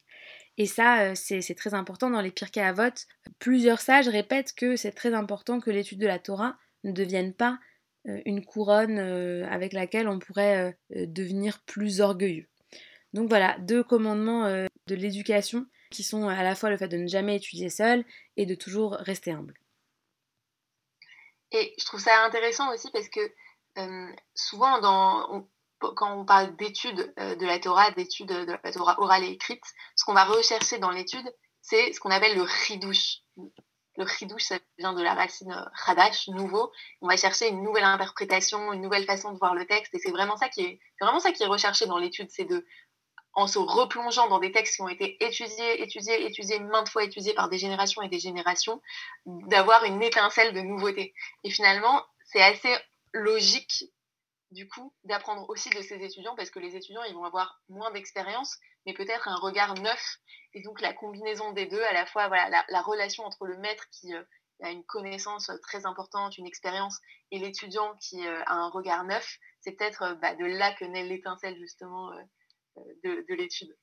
Et 0.57 0.65
ça, 0.65 1.11
euh, 1.11 1.13
c'est 1.15 1.55
très 1.55 1.73
important 1.73 2.09
dans 2.09 2.21
les 2.21 2.31
Pirkei 2.31 2.61
Avot. 2.61 2.93
Plusieurs 3.39 3.81
sages 3.81 4.07
répètent 4.07 4.53
que 4.53 4.75
c'est 4.75 4.91
très 4.91 5.13
important 5.13 5.59
que 5.59 5.71
l'étude 5.71 5.99
de 5.99 6.07
la 6.07 6.19
Torah 6.19 6.57
ne 6.83 6.91
devienne 6.91 7.33
pas 7.33 7.57
euh, 8.07 8.21
une 8.25 8.45
couronne 8.45 8.99
euh, 8.99 9.47
avec 9.49 9.73
laquelle 9.73 10.07
on 10.07 10.19
pourrait 10.19 10.77
devenir 10.91 11.61
plus 11.65 12.01
orgueilleux. 12.01 12.47
Donc 13.13 13.29
voilà, 13.29 13.57
deux 13.59 13.83
commandements 13.83 14.47
de 14.87 14.95
l'éducation 14.95 15.67
qui 15.91 16.01
sont 16.01 16.27
à 16.27 16.41
la 16.41 16.55
fois 16.55 16.71
le 16.71 16.77
fait 16.77 16.87
de 16.87 16.97
ne 16.97 17.07
jamais 17.07 17.35
étudier 17.35 17.69
seul 17.69 18.03
et 18.37 18.47
de 18.47 18.55
toujours 18.55 18.93
rester 18.93 19.31
humble. 19.31 19.53
Et 21.53 21.73
je 21.79 21.85
trouve 21.85 21.99
ça 21.99 22.23
intéressant 22.25 22.73
aussi 22.73 22.91
parce 22.91 23.09
que 23.09 23.21
souvent 24.35 24.79
dans, 24.79 25.47
quand 25.91 26.17
on 26.17 26.25
parle 26.25 26.55
d'études 26.55 27.13
euh, 27.19 27.35
de 27.35 27.45
la 27.45 27.59
Torah, 27.59 27.91
d'études 27.91 28.27
de 28.27 28.57
la 28.63 28.71
Torah 28.71 28.99
orale 28.99 29.23
et 29.23 29.31
écrite, 29.31 29.63
ce 29.95 30.05
qu'on 30.05 30.13
va 30.13 30.23
rechercher 30.25 30.77
dans 30.79 30.91
l'étude, 30.91 31.25
c'est 31.61 31.93
ce 31.93 31.99
qu'on 31.99 32.11
appelle 32.11 32.37
le 32.37 32.47
chidouche. 32.47 33.19
Le 33.97 34.07
chidouche, 34.07 34.45
ça 34.45 34.57
vient 34.79 34.93
de 34.93 35.03
la 35.03 35.13
racine 35.13 35.55
chadash, 35.85 36.27
nouveau. 36.29 36.71
On 37.01 37.07
va 37.07 37.15
chercher 37.15 37.49
une 37.49 37.61
nouvelle 37.61 37.83
interprétation, 37.83 38.73
une 38.73 38.81
nouvelle 38.81 39.05
façon 39.05 39.31
de 39.31 39.37
voir 39.37 39.53
le 39.53 39.65
texte, 39.67 39.93
et 39.93 39.99
c'est 39.99 40.11
vraiment 40.11 40.35
ça 40.35 40.49
qui 40.49 40.79
vraiment 40.99 41.19
ça 41.19 41.31
qui 41.31 41.43
est 41.43 41.47
recherché 41.47 41.85
dans 41.85 41.97
l'étude, 41.97 42.29
c'est 42.31 42.45
de, 42.45 42.65
en 43.33 43.47
se 43.47 43.57
replongeant 43.57 44.27
dans 44.27 44.39
des 44.39 44.51
textes 44.51 44.75
qui 44.75 44.81
ont 44.81 44.89
été 44.89 45.23
étudiés, 45.23 45.81
étudiés, 45.81 46.25
étudiés, 46.25 46.59
maintes 46.59 46.89
fois 46.89 47.03
étudiés 47.03 47.33
par 47.33 47.49
des 47.49 47.57
générations 47.57 48.01
et 48.01 48.09
des 48.09 48.19
générations, 48.19 48.81
d'avoir 49.25 49.83
une 49.85 50.01
étincelle 50.03 50.53
de 50.53 50.61
nouveauté. 50.61 51.13
Et 51.43 51.49
finalement, 51.49 52.05
c'est 52.25 52.41
assez 52.41 52.75
logique 53.11 53.85
du 54.53 54.67
coup, 54.67 54.93
d'apprendre 55.03 55.49
aussi 55.49 55.69
de 55.71 55.81
ces 55.81 55.95
étudiants, 55.95 56.35
parce 56.35 56.51
que 56.51 56.59
les 56.59 56.75
étudiants, 56.75 57.03
ils 57.03 57.15
vont 57.15 57.25
avoir 57.25 57.59
moins 57.69 57.91
d'expérience, 57.91 58.59
mais 58.85 58.93
peut-être 58.93 59.27
un 59.27 59.35
regard 59.35 59.73
neuf. 59.75 60.19
Et 60.53 60.61
donc, 60.61 60.79
la 60.79 60.93
combinaison 60.93 61.51
des 61.51 61.65
deux, 61.65 61.81
à 61.81 61.93
la 61.93 62.05
fois, 62.05 62.27
voilà, 62.27 62.63
la, 62.69 62.81
relation 62.81 63.25
entre 63.25 63.47
le 63.47 63.57
maître 63.57 63.87
qui 63.89 64.13
euh, 64.13 64.23
a 64.61 64.69
une 64.69 64.83
connaissance 64.83 65.51
très 65.63 65.85
importante, 65.85 66.37
une 66.37 66.45
expérience, 66.45 66.99
et 67.31 67.39
l'étudiant 67.39 67.95
qui 67.97 68.25
euh, 68.27 68.43
a 68.45 68.53
un 68.53 68.69
regard 68.69 69.03
neuf, 69.05 69.39
c'est 69.59 69.71
peut-être 69.71 70.17
bah, 70.21 70.35
de 70.35 70.45
là 70.45 70.71
que 70.73 70.85
naît 70.85 71.03
l'étincelle 71.03 71.57
justement 71.57 72.11
de 72.75 73.33
l'étude. 73.33 73.75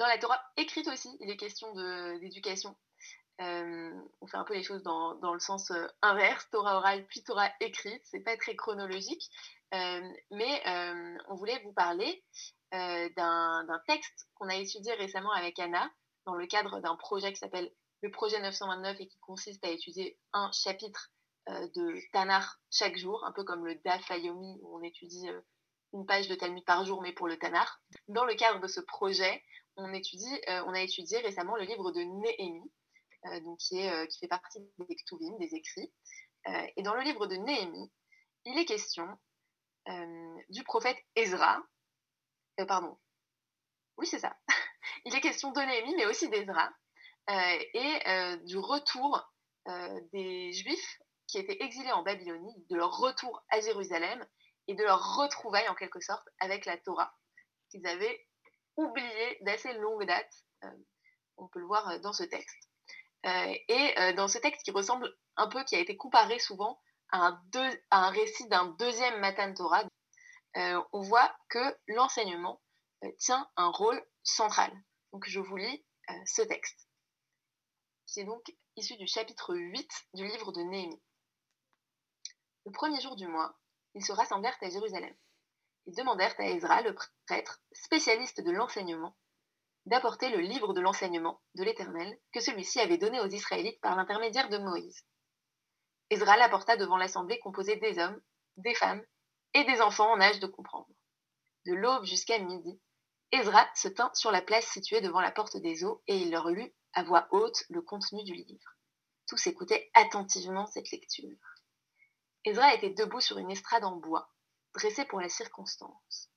Dans 0.00 0.06
la 0.06 0.16
Torah 0.16 0.40
écrite 0.56 0.88
aussi, 0.88 1.14
il 1.20 1.28
est 1.28 1.36
question 1.36 1.74
d'éducation. 2.20 2.74
Euh, 3.42 3.90
on 4.22 4.26
fait 4.26 4.38
un 4.38 4.44
peu 4.44 4.54
les 4.54 4.62
choses 4.62 4.82
dans, 4.82 5.14
dans 5.16 5.34
le 5.34 5.40
sens 5.40 5.70
euh, 5.70 5.86
inverse, 6.00 6.48
Torah 6.50 6.76
orale 6.76 7.06
puis 7.06 7.22
Torah 7.22 7.50
écrite. 7.60 8.00
C'est 8.04 8.20
pas 8.20 8.36
très 8.38 8.56
chronologique, 8.56 9.30
euh, 9.74 10.00
mais 10.30 10.62
on 11.28 11.34
voulait 11.34 11.60
vous 11.64 11.74
parler 11.74 12.24
d'un 12.72 13.82
texte 13.86 14.26
qu'on 14.36 14.48
a 14.48 14.56
étudié 14.56 14.94
récemment 14.94 15.32
avec 15.32 15.58
Anna 15.58 15.90
dans 16.24 16.34
le 16.34 16.46
cadre 16.46 16.80
d'un 16.80 16.96
projet 16.96 17.30
qui 17.34 17.38
s'appelle 17.38 17.70
le 18.02 18.10
projet 18.10 18.40
929 18.40 19.00
et 19.00 19.08
qui 19.08 19.18
consiste 19.20 19.64
à 19.64 19.70
étudier 19.70 20.18
un 20.32 20.50
chapitre 20.52 21.10
de 21.46 21.98
Tanar 22.12 22.60
chaque 22.70 22.96
jour, 22.96 23.24
un 23.24 23.32
peu 23.32 23.44
comme 23.44 23.66
le 23.66 23.74
Daf 23.76 24.08
Yomi 24.10 24.58
où 24.62 24.76
on 24.76 24.82
étudie 24.82 25.28
une 25.92 26.06
page 26.06 26.28
de 26.28 26.34
Talmud 26.34 26.64
par 26.64 26.84
jour, 26.84 27.02
mais 27.02 27.12
pour 27.12 27.26
le 27.26 27.38
Tanar. 27.38 27.80
Dans 28.08 28.24
le 28.24 28.34
cadre 28.34 28.60
de 28.60 28.68
ce 28.68 28.80
projet, 28.80 29.42
on, 29.76 29.92
étudie, 29.92 30.40
euh, 30.48 30.62
on 30.66 30.74
a 30.74 30.80
étudié 30.80 31.18
récemment 31.18 31.56
le 31.56 31.64
livre 31.64 31.90
de 31.92 32.00
Néhémie, 32.00 32.72
euh, 33.26 33.40
donc 33.40 33.58
qui, 33.58 33.78
est, 33.78 33.92
euh, 33.92 34.06
qui 34.06 34.18
fait 34.18 34.28
partie 34.28 34.60
des 34.78 34.96
Ktuvim, 34.96 35.36
des 35.38 35.54
écrits. 35.54 35.92
et 36.76 36.82
dans 36.82 36.94
le 36.94 37.02
livre 37.02 37.26
de 37.26 37.36
Néhémie, 37.36 37.92
il 38.44 38.58
est 38.58 38.64
question 38.64 39.06
du 40.48 40.62
prophète 40.62 40.98
Ezra. 41.16 41.62
pardon. 42.68 42.96
Oui, 43.96 44.06
c'est 44.06 44.20
ça. 44.20 44.36
il 45.04 45.14
est 45.14 45.20
question 45.20 45.52
de 45.52 45.60
Néhémie, 45.60 45.94
mais 45.96 46.06
aussi 46.06 46.28
d'Ezra. 46.28 46.70
Et 47.74 48.36
du 48.44 48.58
retour 48.58 49.32
des 50.12 50.52
Juifs 50.52 50.98
qui 51.26 51.38
étaient 51.38 51.62
exilés 51.62 51.92
en 51.92 52.02
Babylonie, 52.02 52.54
de 52.68 52.76
leur 52.76 52.98
retour 52.98 53.42
à 53.50 53.60
Jérusalem 53.60 54.26
et 54.66 54.74
de 54.74 54.82
leur 54.82 55.16
retrouvaille 55.16 55.68
en 55.68 55.74
quelque 55.74 56.00
sorte 56.00 56.26
avec 56.40 56.66
la 56.66 56.76
Torah 56.76 57.14
qu'ils 57.70 57.86
avaient 57.86 58.26
oublié 58.76 59.38
d'assez 59.42 59.72
longue 59.74 60.04
date. 60.04 60.32
Euh, 60.64 60.70
on 61.36 61.48
peut 61.48 61.60
le 61.60 61.66
voir 61.66 61.88
euh, 61.88 61.98
dans 61.98 62.12
ce 62.12 62.24
texte. 62.24 62.68
Euh, 63.26 63.54
et 63.68 64.14
dans 64.14 64.28
ce 64.28 64.38
texte 64.38 64.62
qui 64.64 64.70
ressemble 64.70 65.14
un 65.36 65.46
peu, 65.48 65.62
qui 65.64 65.76
a 65.76 65.78
été 65.78 65.94
comparé 65.94 66.38
souvent 66.38 66.80
à 67.12 67.38
un, 67.90 68.10
récit 68.10 68.48
d'un 68.48 68.66
deuxième 68.78 69.20
Matan 69.20 69.52
Torah, 69.52 69.84
on 70.54 71.00
voit 71.00 71.30
que 71.50 71.76
l'enseignement 71.88 72.62
tient 73.18 73.46
un 73.56 73.68
rôle 73.68 74.02
central. 74.22 74.72
Donc 75.12 75.28
je 75.28 75.38
vous 75.38 75.56
lis 75.56 75.84
ce 76.24 76.40
texte, 76.40 76.88
qui 78.10 78.20
est 78.20 78.24
donc 78.24 78.52
issu 78.76 78.96
du 78.96 79.06
chapitre 79.06 79.54
8 79.54 79.88
du 80.14 80.26
livre 80.26 80.50
de 80.50 80.62
Néhémie. 80.62 81.00
Le 82.66 82.72
premier 82.72 83.00
jour 83.00 83.14
du 83.14 83.28
mois, 83.28 83.56
ils 83.94 84.04
se 84.04 84.12
rassemblèrent 84.12 84.56
à 84.60 84.68
Jérusalem. 84.68 85.14
Ils 85.86 85.94
demandèrent 85.94 86.34
à 86.38 86.48
Ezra, 86.48 86.82
le 86.82 86.94
prêtre, 87.26 87.62
spécialiste 87.72 88.40
de 88.40 88.50
l'enseignement, 88.50 89.16
d'apporter 89.86 90.28
le 90.28 90.40
livre 90.40 90.74
de 90.74 90.80
l'enseignement 90.80 91.40
de 91.54 91.62
l'Éternel 91.62 92.18
que 92.32 92.40
celui-ci 92.40 92.80
avait 92.80 92.98
donné 92.98 93.20
aux 93.20 93.28
Israélites 93.28 93.80
par 93.80 93.96
l'intermédiaire 93.96 94.48
de 94.48 94.58
Moïse. 94.58 95.04
Ezra 96.10 96.36
l'apporta 96.36 96.76
devant 96.76 96.96
l'assemblée 96.96 97.38
composée 97.38 97.76
des 97.76 97.98
hommes, 98.00 98.20
des 98.56 98.74
femmes 98.74 99.04
et 99.54 99.62
des 99.64 99.80
enfants 99.80 100.10
en 100.10 100.20
âge 100.20 100.40
de 100.40 100.48
comprendre. 100.48 100.88
De 101.64 101.74
l'aube 101.74 102.04
jusqu'à 102.04 102.40
midi, 102.40 102.80
Ezra 103.30 103.68
se 103.76 103.86
tint 103.86 104.10
sur 104.14 104.32
la 104.32 104.42
place 104.42 104.66
située 104.66 105.00
devant 105.00 105.20
la 105.20 105.30
porte 105.30 105.56
des 105.56 105.84
eaux 105.84 106.02
et 106.08 106.16
il 106.16 106.32
leur 106.32 106.48
lut 106.50 106.74
à 106.94 107.02
voix 107.02 107.28
haute 107.30 107.64
le 107.68 107.82
contenu 107.82 108.22
du 108.24 108.34
livre. 108.34 108.76
Tous 109.26 109.46
écoutaient 109.46 109.90
attentivement 109.94 110.66
cette 110.66 110.90
lecture. 110.90 111.38
Ezra 112.44 112.74
était 112.74 112.90
debout 112.90 113.20
sur 113.20 113.38
une 113.38 113.50
estrade 113.50 113.84
en 113.84 113.96
bois, 113.96 114.30
dressé 114.74 115.04
pour 115.04 115.20
la 115.20 115.28
circonstance. 115.28 116.30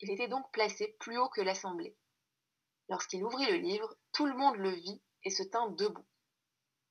Il 0.00 0.10
était 0.10 0.28
donc 0.28 0.50
placé 0.52 0.96
plus 1.00 1.18
haut 1.18 1.28
que 1.28 1.40
l'assemblée. 1.40 1.96
Lorsqu'il 2.88 3.24
ouvrit 3.24 3.50
le 3.50 3.58
livre, 3.58 3.96
tout 4.12 4.26
le 4.26 4.36
monde 4.36 4.56
le 4.56 4.70
vit 4.70 5.02
et 5.24 5.30
se 5.30 5.42
tint 5.42 5.70
debout. 5.70 6.06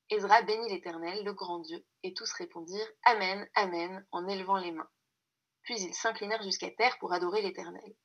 Ezra 0.10 0.42
bénit 0.42 0.70
l'Éternel, 0.70 1.24
le 1.24 1.34
grand 1.34 1.60
Dieu, 1.60 1.86
et 2.04 2.14
tous 2.14 2.32
répondirent 2.34 2.90
Amen, 3.04 3.48
Amen, 3.56 4.06
en 4.12 4.28
élevant 4.28 4.58
les 4.58 4.72
mains. 4.72 4.90
Puis 5.64 5.82
ils 5.82 5.94
s'inclinèrent 5.94 6.44
jusqu'à 6.44 6.72
terre 6.72 6.98
pour 7.00 7.12
adorer 7.12 7.42
l'Éternel. 7.42 7.96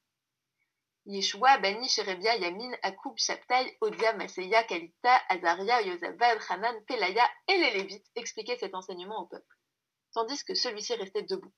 Yeshua, 1.07 1.59
Bani, 1.59 1.89
Sherebia, 1.89 2.37
Yamin, 2.37 2.73
Akoub, 2.83 3.19
Shabtai, 3.19 3.77
Odia, 3.81 4.13
Maseya, 4.15 4.63
Kalita, 4.65 5.21
Azaria, 5.29 5.83
Yozabad, 5.83 6.39
Hanan, 6.49 6.85
Pelaya 6.87 7.29
et 7.49 7.59
les 7.59 7.73
Lévites 7.73 8.07
expliquaient 8.15 8.59
cet 8.59 8.75
enseignement 8.75 9.23
au 9.23 9.27
peuple, 9.27 9.57
tandis 10.15 10.45
que 10.45 10.55
celui-ci 10.55 10.95
restait 10.95 11.23
debout. 11.23 11.53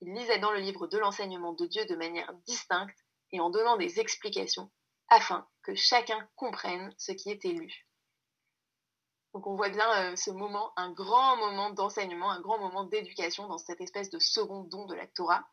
Il 0.00 0.12
lisait 0.14 0.38
dans 0.38 0.52
le 0.52 0.60
livre 0.60 0.86
de 0.86 0.98
l'enseignement 0.98 1.54
de 1.54 1.66
Dieu 1.66 1.84
de 1.86 1.96
manière 1.96 2.32
distincte 2.46 2.98
et 3.32 3.40
en 3.40 3.50
donnant 3.50 3.76
des 3.76 3.98
explications 3.98 4.70
afin 5.08 5.46
que 5.62 5.74
chacun 5.74 6.28
comprenne 6.36 6.94
ce 6.98 7.12
qui 7.12 7.30
était 7.30 7.52
lu. 7.52 7.86
Donc 9.32 9.46
on 9.46 9.56
voit 9.56 9.68
bien 9.68 9.90
euh, 10.00 10.16
ce 10.16 10.30
moment, 10.30 10.72
un 10.76 10.92
grand 10.92 11.36
moment 11.36 11.70
d'enseignement, 11.70 12.30
un 12.30 12.40
grand 12.40 12.58
moment 12.58 12.84
d'éducation 12.84 13.48
dans 13.48 13.58
cette 13.58 13.80
espèce 13.80 14.10
de 14.10 14.18
second 14.18 14.64
don 14.64 14.86
de 14.86 14.94
la 14.94 15.06
Torah, 15.08 15.46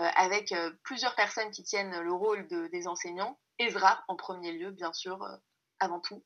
avec 0.00 0.52
euh, 0.52 0.72
plusieurs 0.84 1.14
personnes 1.14 1.50
qui 1.50 1.62
tiennent 1.62 2.00
le 2.00 2.12
rôle 2.12 2.46
des 2.48 2.86
enseignants. 2.88 3.38
Ezra 3.58 4.04
en 4.08 4.16
premier 4.16 4.52
lieu, 4.52 4.70
bien 4.70 4.92
sûr, 4.92 5.26
avant 5.80 6.00
tout, 6.00 6.24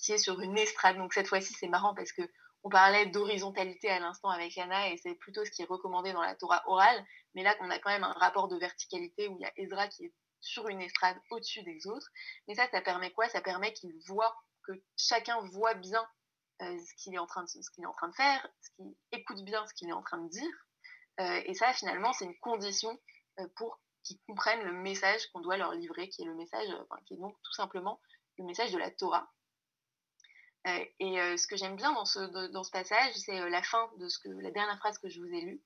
qui 0.00 0.12
est 0.12 0.18
sur 0.18 0.40
une 0.40 0.56
estrade. 0.56 0.96
Donc 0.96 1.14
cette 1.14 1.26
fois-ci, 1.26 1.52
c'est 1.52 1.68
marrant 1.68 1.94
parce 1.94 2.12
que 2.12 2.22
on 2.62 2.68
parlait 2.68 3.06
d'horizontalité 3.06 3.88
à 3.88 3.98
l'instant 4.00 4.28
avec 4.28 4.56
Anna 4.58 4.90
et 4.90 4.96
c'est 4.98 5.14
plutôt 5.14 5.44
ce 5.44 5.50
qui 5.50 5.62
est 5.62 5.66
recommandé 5.66 6.12
dans 6.12 6.20
la 6.20 6.34
Torah 6.34 6.62
orale, 6.66 7.04
mais 7.34 7.42
là 7.42 7.54
qu'on 7.54 7.70
a 7.70 7.78
quand 7.78 7.90
même 7.90 8.04
un 8.04 8.12
rapport 8.12 8.48
de 8.48 8.58
verticalité 8.58 9.28
où 9.28 9.36
il 9.38 9.42
y 9.42 9.46
a 9.46 9.52
Ezra 9.56 9.88
qui 9.88 10.04
est 10.04 10.12
sur 10.40 10.68
une 10.68 10.80
estrade 10.80 11.16
au-dessus 11.30 11.62
des 11.62 11.86
autres. 11.86 12.08
Mais 12.48 12.54
ça, 12.54 12.68
ça 12.70 12.80
permet 12.80 13.12
quoi? 13.12 13.28
Ça 13.28 13.40
permet 13.40 13.72
qu'il 13.72 13.92
voit, 14.06 14.34
que 14.64 14.72
chacun 14.96 15.40
voit 15.52 15.74
bien 15.74 16.06
euh, 16.62 16.78
ce 16.78 16.94
qu'il 17.02 17.14
est, 17.14 17.18
en 17.18 17.26
train 17.26 17.44
de, 17.44 18.14
faire, 18.14 18.46
écoute 19.12 19.42
bien 19.44 19.66
ce 19.66 19.74
qu'il 19.74 19.88
est 19.88 19.94
en 19.94 20.02
train 20.02 20.18
de 20.18 20.28
dire. 20.28 20.66
Euh, 21.18 21.42
et 21.44 21.54
ça, 21.54 21.72
finalement, 21.72 22.12
c'est 22.12 22.24
une 22.24 22.38
condition 22.38 22.98
euh, 23.38 23.46
pour 23.56 23.80
qu'ils 24.02 24.18
comprennent 24.26 24.62
le 24.62 24.72
message 24.72 25.26
qu'on 25.28 25.40
doit 25.40 25.56
leur 25.56 25.72
livrer, 25.72 26.08
qui 26.08 26.22
est 26.22 26.26
le 26.26 26.34
message, 26.34 26.68
qui 27.06 27.14
est 27.14 27.18
donc 27.18 27.36
tout 27.42 27.52
simplement 27.52 28.00
le 28.38 28.44
message 28.44 28.72
de 28.72 28.78
la 28.78 28.90
Torah. 28.90 29.30
Euh, 30.66 30.84
et 30.98 31.20
euh, 31.20 31.36
ce 31.36 31.46
que 31.46 31.56
j'aime 31.56 31.76
bien 31.76 31.92
dans 31.92 32.04
ce, 32.04 32.70
passage, 32.70 33.14
c'est 33.14 33.40
euh, 33.40 33.48
la 33.48 33.62
fin 33.62 33.90
de 33.98 34.08
ce 34.08 34.18
que, 34.18 34.28
la 34.28 34.50
dernière 34.50 34.78
phrase 34.78 34.98
que 34.98 35.08
je 35.08 35.20
vous 35.20 35.32
ai 35.32 35.40
lue. 35.40 35.62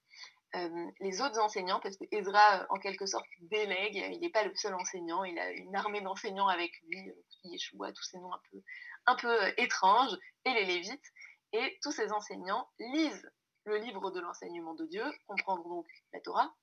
les 1.00 1.20
autres 1.20 1.40
enseignants, 1.40 1.80
parce 1.80 1.96
que 1.96 2.04
Ezra, 2.12 2.66
en 2.70 2.78
quelque 2.78 3.06
sorte, 3.06 3.26
délègue, 3.40 3.96
il 4.12 4.20
n'est 4.20 4.30
pas 4.30 4.44
le 4.44 4.54
seul 4.54 4.74
enseignant, 4.74 5.24
il 5.24 5.36
a 5.38 5.50
une 5.50 5.74
armée 5.74 6.00
d'enseignants 6.00 6.46
avec 6.46 6.70
lui, 6.86 7.12
Yeshua, 7.42 7.92
tous 7.92 8.04
ces 8.04 8.18
noms 8.18 8.32
un 8.32 8.40
peu, 8.50 8.62
un 9.06 9.16
peu 9.16 9.36
étranges, 9.56 10.16
et 10.44 10.52
les 10.52 10.64
Lévites, 10.64 11.12
et 11.52 11.78
tous 11.82 11.90
ces 11.90 12.12
enseignants 12.12 12.68
lisent 12.78 13.28
le 13.64 13.78
livre 13.78 14.10
de 14.10 14.20
l'enseignement 14.20 14.74
de 14.74 14.86
Dieu, 14.86 15.04
comprendre 15.26 15.68
donc 15.68 15.86
la 16.12 16.20
Torah, 16.20 16.54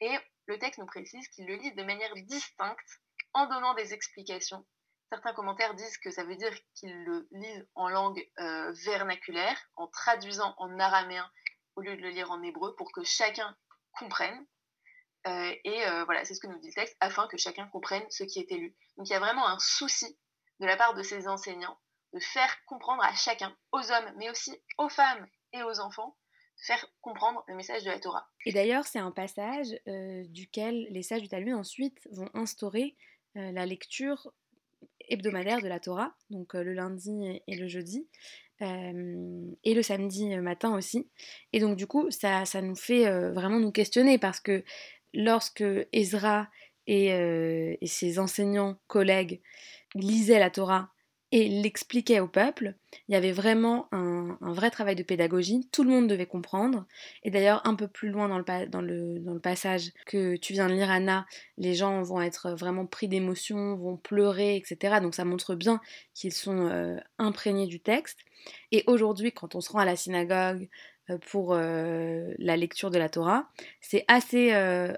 et 0.00 0.16
le 0.46 0.58
texte 0.58 0.78
nous 0.78 0.86
précise 0.86 1.26
qu'ils 1.28 1.46
le 1.46 1.56
lisent 1.56 1.76
de 1.76 1.82
manière 1.82 2.14
distincte, 2.14 3.00
en 3.32 3.46
donnant 3.46 3.74
des 3.74 3.92
explications 3.92 4.64
Certains 5.10 5.34
commentaires 5.34 5.74
disent 5.74 5.98
que 5.98 6.10
ça 6.10 6.24
veut 6.24 6.34
dire 6.34 6.52
qu'ils 6.74 7.04
le 7.04 7.28
lisent 7.30 7.68
en 7.76 7.88
langue 7.88 8.28
euh, 8.40 8.72
vernaculaire, 8.84 9.56
en 9.76 9.86
traduisant 9.86 10.54
en 10.58 10.78
araméen 10.80 11.30
au 11.76 11.82
lieu 11.82 11.96
de 11.96 12.02
le 12.02 12.08
lire 12.08 12.30
en 12.32 12.42
hébreu 12.42 12.74
pour 12.74 12.90
que 12.92 13.04
chacun 13.04 13.56
comprenne. 13.92 14.46
Euh, 15.28 15.54
et 15.64 15.86
euh, 15.86 16.04
voilà, 16.04 16.24
c'est 16.24 16.34
ce 16.34 16.40
que 16.40 16.48
nous 16.48 16.58
dit 16.58 16.68
le 16.68 16.74
texte, 16.74 16.96
afin 17.00 17.28
que 17.28 17.36
chacun 17.36 17.68
comprenne 17.68 18.04
ce 18.10 18.24
qui 18.24 18.40
est 18.40 18.54
lu. 18.54 18.76
Donc 18.96 19.08
il 19.08 19.12
y 19.12 19.16
a 19.16 19.20
vraiment 19.20 19.46
un 19.46 19.58
souci 19.60 20.18
de 20.58 20.66
la 20.66 20.76
part 20.76 20.94
de 20.94 21.02
ces 21.02 21.28
enseignants 21.28 21.78
de 22.12 22.20
faire 22.20 22.64
comprendre 22.64 23.04
à 23.04 23.12
chacun, 23.14 23.56
aux 23.72 23.92
hommes, 23.92 24.12
mais 24.16 24.30
aussi 24.30 24.60
aux 24.78 24.88
femmes 24.88 25.28
et 25.52 25.62
aux 25.62 25.80
enfants, 25.80 26.16
faire 26.56 26.86
comprendre 27.00 27.44
le 27.48 27.54
message 27.54 27.84
de 27.84 27.90
la 27.90 27.98
Torah. 27.98 28.28
Et 28.44 28.52
d'ailleurs, 28.52 28.86
c'est 28.86 28.98
un 28.98 29.10
passage 29.10 29.68
duquel 30.28 30.86
les 30.90 31.02
sages 31.02 31.22
du 31.22 31.28
Talmud 31.28 31.54
ensuite 31.54 32.08
vont 32.10 32.30
instaurer 32.34 32.96
la 33.34 33.66
lecture 33.66 34.32
hebdomadaire 35.08 35.60
de 35.60 35.68
la 35.68 35.80
Torah, 35.80 36.14
donc 36.30 36.54
euh, 36.54 36.62
le 36.62 36.72
lundi 36.72 37.40
et 37.46 37.56
le 37.56 37.68
jeudi, 37.68 38.06
euh, 38.62 39.42
et 39.64 39.74
le 39.74 39.82
samedi 39.82 40.36
matin 40.38 40.76
aussi. 40.76 41.08
Et 41.52 41.60
donc 41.60 41.76
du 41.76 41.86
coup, 41.86 42.10
ça, 42.10 42.44
ça 42.44 42.62
nous 42.62 42.76
fait 42.76 43.06
euh, 43.06 43.32
vraiment 43.32 43.60
nous 43.60 43.72
questionner 43.72 44.18
parce 44.18 44.40
que 44.40 44.64
lorsque 45.14 45.64
Ezra 45.92 46.48
et, 46.86 47.78
ses 47.84 48.18
enseignants, 48.20 48.76
collègues 48.86 49.40
lisaient 49.94 50.38
la 50.38 50.50
Torah 50.50 50.90
et 51.36 51.50
l'expliquait 51.50 52.20
au 52.20 52.28
peuple. 52.28 52.76
Il 53.08 53.12
y 53.12 53.14
avait 53.14 53.30
vraiment 53.30 53.88
un, 53.92 54.38
vrai 54.40 54.70
travail 54.70 54.96
de 54.96 55.02
pédagogie, 55.02 55.68
tout 55.70 55.84
le 55.84 55.90
monde 55.90 56.08
devait 56.08 56.24
comprendre. 56.24 56.86
Et 57.24 57.30
d'ailleurs, 57.30 57.60
un 57.66 57.74
peu 57.74 57.88
plus 57.88 58.08
loin 58.08 58.26
dans 58.26 58.80
le, 58.80 59.38
passage 59.42 59.92
que 60.06 60.36
tu 60.36 60.54
viens 60.54 60.66
de 60.66 60.72
lire, 60.72 60.90
Anna, 60.90 61.26
les 61.58 61.74
gens 61.74 62.00
vont 62.00 62.22
être 62.22 62.52
vraiment 62.52 62.86
pris 62.86 63.06
d'émotion, 63.06 63.76
vont 63.76 63.98
pleurer, 63.98 64.56
etc. 64.56 64.94
Donc 65.02 65.14
ça 65.14 65.26
montre 65.26 65.54
bien 65.54 65.82
qu'ils 66.14 66.32
sont 66.32 66.68
euh, 66.68 66.96
imprégnés 67.18 67.66
du 67.66 67.80
texte. 67.80 68.20
Et 68.72 68.82
aujourd'hui, 68.86 69.30
quand 69.30 69.54
on 69.54 69.60
se 69.60 69.70
rend 69.70 69.80
à 69.80 69.84
la 69.84 69.96
synagogue, 69.96 70.70
euh, 71.10 71.18
pour 71.18 71.52
euh, 71.52 72.32
la 72.38 72.56
lecture 72.56 72.90
de 72.90 72.98
la 72.98 73.10
Torah. 73.10 73.48
C'est 73.82 74.06
assez 74.08 74.52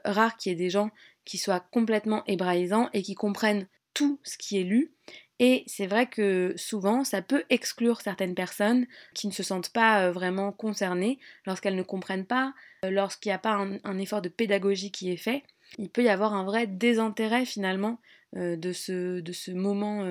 rare 0.05 0.37
qu'il 0.37 0.53
y 0.53 0.55
ait 0.55 0.57
des 0.59 0.71
gens 0.71 0.91
qui 1.25 1.37
soient 1.37 1.61
complètement 1.61 2.23
hébraïsants 2.27 2.91
et 2.93 3.03
qui 3.03 3.17
comprennent 3.17 3.67
tout 3.93 4.21
ce 4.23 4.39
qui 4.39 4.61
est 4.61 4.65
lu. 4.65 4.93
Et 5.41 5.63
c'est 5.67 5.87
vrai 5.87 6.07
que 6.07 6.55
souvent, 6.57 7.05
ça 7.05 7.23
peut 7.23 7.45
exclure 7.49 8.01
certaines 8.01 8.35
personnes 8.35 8.87
qui 9.15 9.29
ne 9.29 9.33
se 9.33 9.43
sentent 9.43 9.73
pas 9.73 10.03
euh, 10.03 10.13
vraiment 10.13 10.51
concernées 10.51 11.19
lorsqu'elles 11.47 11.77
ne 11.77 11.83
comprennent 11.83 12.27
pas, 12.27 12.55
euh, 12.85 12.91
lorsqu'il 12.91 13.31
n'y 13.31 13.35
a 13.35 13.39
pas 13.39 13.55
un, 13.85 13.99
effort 13.99 14.23
de 14.23 14.29
pédagogie 14.29 14.91
qui 14.91 15.13
est 15.13 15.17
fait. 15.17 15.45
Il 15.79 15.91
peut 15.91 16.03
y 16.03 16.09
avoir 16.09 16.35
un 16.35 16.45
vrai 16.45 16.67
désintérêt 16.67 17.45
finalement 17.45 18.01
de, 18.35 18.73
ce, 18.73 19.21
de 19.21 19.33
ce 19.33 19.51
moment 19.51 20.05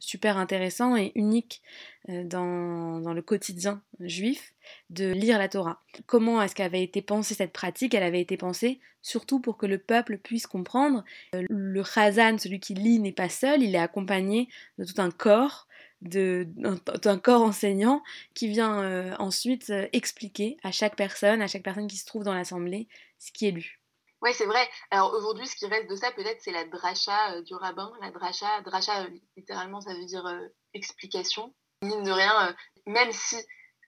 super 0.00 0.38
intéressant 0.38 0.96
et 0.96 1.12
unique 1.14 1.62
dans, 2.08 3.00
dans, 3.00 3.12
le 3.12 3.22
quotidien 3.22 3.82
juif 4.00 4.54
de 4.90 5.12
lire 5.12 5.38
la 5.38 5.48
Torah. 5.48 5.82
Comment 6.06 6.40
est-ce 6.40 6.54
qu'avait 6.54 6.82
été 6.82 7.02
pensée 7.02 7.34
cette 7.34 7.52
pratique? 7.52 7.94
Elle 7.94 8.02
avait 8.02 8.20
été 8.20 8.36
pensée 8.36 8.80
surtout 9.04 9.38
pour 9.38 9.56
que 9.56 9.66
le 9.66 9.78
peuple 9.78 10.18
puisse 10.18 10.48
comprendre. 10.48 11.04
Euh, 11.36 11.44
le 11.48 11.84
Chazan, 11.84 12.38
celui 12.38 12.58
qui 12.58 12.74
lit, 12.74 12.98
n'est 12.98 13.12
pas 13.12 13.28
seul, 13.28 13.62
il 13.62 13.74
est 13.76 13.78
accompagné 13.78 14.48
de 14.78 14.84
tout 14.84 15.00
un 15.00 15.10
corps, 15.10 15.68
d'un 16.00 17.18
corps 17.18 17.42
enseignant 17.42 18.02
qui 18.34 18.48
vient 18.48 18.82
euh, 18.82 19.14
ensuite 19.18 19.70
euh, 19.70 19.86
expliquer 19.92 20.56
à 20.62 20.72
chaque 20.72 20.96
personne, 20.96 21.40
à 21.40 21.46
chaque 21.46 21.62
personne 21.62 21.86
qui 21.86 21.96
se 21.96 22.06
trouve 22.06 22.24
dans 22.24 22.34
l'assemblée, 22.34 22.88
ce 23.18 23.30
qui 23.30 23.46
est 23.46 23.52
lu. 23.52 23.80
Oui, 24.24 24.32
c'est 24.32 24.46
vrai. 24.46 24.66
Alors 24.90 25.12
aujourd'hui, 25.12 25.46
ce 25.46 25.54
qui 25.54 25.66
reste 25.66 25.88
de 25.88 25.96
ça, 25.96 26.10
peut-être, 26.12 26.40
c'est 26.40 26.50
la 26.50 26.64
dracha 26.64 27.42
du 27.42 27.54
rabbin. 27.54 27.92
La 28.00 28.10
dracha, 28.10 28.62
dracha, 28.62 29.06
littéralement, 29.36 29.82
ça 29.82 29.92
veut 29.92 30.06
dire 30.06 30.26
explication. 30.72 31.54
Mine 31.82 32.02
de 32.02 32.10
rien, 32.10 32.56
même 32.86 33.12
si 33.12 33.36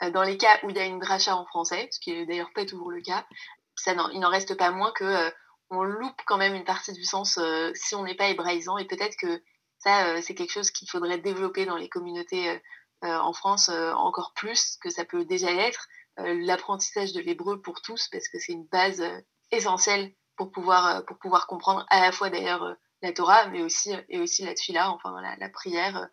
euh, 0.03 0.11
dans 0.11 0.23
les 0.23 0.37
cas 0.37 0.59
où 0.63 0.71
il 0.71 0.77
y 0.77 0.79
a 0.79 0.85
une 0.85 0.99
dracha 0.99 1.37
en 1.37 1.47
français, 1.47 1.89
ce 1.91 2.01
qui 2.01 2.13
est 2.13 2.27
d'ailleurs 2.27 2.53
pas 2.55 2.67
toujours 2.67 2.91
le 2.91 3.01
cas, 3.01 3.27
ça 3.75 3.95
il 4.13 4.21
n'en 4.21 4.31
reste 4.31 4.57
pas 4.57 4.71
moins 4.71 4.93
que 4.93 5.05
euh, 5.05 5.31
on 5.71 5.83
loupe 5.83 6.21
quand 6.27 6.37
même 6.37 6.55
une 6.55 6.65
partie 6.65 6.93
du 6.93 7.05
sens 7.05 7.39
euh, 7.39 7.71
si 7.75 7.95
on 7.95 8.05
n'est 8.05 8.15
pas 8.15 8.29
hébraïsant. 8.29 8.79
Et 8.79 8.87
peut-être 8.87 9.17
que 9.17 9.43
ça, 9.79 10.21
c'est 10.23 10.35
quelque 10.35 10.53
chose 10.53 10.71
qu'il 10.71 10.89
faudrait 10.91 11.19
développer 11.19 11.67
dans 11.67 11.77
les 11.77 11.89
communautés 11.89 12.61
en 13.03 13.35
France 13.35 13.69
encore 13.69 14.33
plus 14.35 14.79
que 14.81 14.89
ça 14.89 15.05
peut 15.05 15.27
déjà 15.27 15.53
l'être. 15.53 15.87
L'apprentissage 16.17 17.13
de 17.13 17.21
l'hébreu 17.21 17.61
pour 17.61 17.83
tous, 17.83 18.09
parce 18.09 18.27
que 18.29 18.39
c'est 18.39 18.53
une 18.53 18.67
base 18.67 19.05
essentielle 19.53 20.15
pour 20.37 20.51
pouvoir, 20.51 21.05
pour 21.07 21.19
pouvoir 21.19 21.47
comprendre 21.47 21.87
à 21.91 22.01
la 22.01 22.13
fois 22.13 22.31
d'ailleurs 22.31 22.77
la 23.03 23.13
Torah, 23.13 23.47
mais 23.49 23.63
aussi, 23.63 23.93
et 24.09 24.21
aussi 24.21 24.45
la 24.45 24.55
tfila, 24.55 24.91
enfin 24.91 25.21
la, 25.21 25.49
prière 25.49 26.09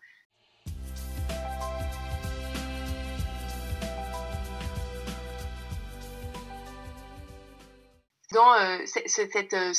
dans 8.34 8.52
euh, 8.54 8.78
euh, 8.78 9.72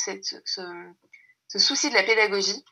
ce, 1.48 1.58
souci 1.58 1.90
de 1.90 1.94
la 1.94 2.02
pédagogie 2.02 2.64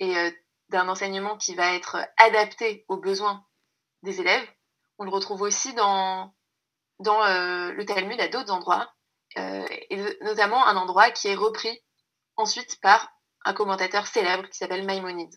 et 0.00 0.16
euh, 0.16 0.30
d'un 0.70 0.88
enseignement 0.88 1.36
qui 1.36 1.54
va 1.54 1.74
être 1.74 1.98
adapté 2.16 2.84
aux 2.88 2.96
besoins 2.96 3.44
des 4.02 4.20
élèves, 4.20 4.48
on 4.98 5.04
le 5.04 5.10
retrouve 5.10 5.42
aussi 5.42 5.74
dans 5.74 6.32
le 7.00 7.82
Talmud 7.84 8.20
à 8.20 8.28
d'autres 8.28 8.52
endroits, 8.52 8.94
et 9.36 9.96
notamment 10.22 10.66
un 10.66 10.76
endroit 10.76 11.10
qui 11.10 11.28
est 11.28 11.34
repris 11.34 11.82
ensuite 12.36 12.80
par 12.80 13.12
un 13.44 13.52
commentateur 13.52 14.06
célèbre 14.06 14.48
qui 14.48 14.58
s'appelle 14.58 14.84
Maïmonide. 14.84 15.34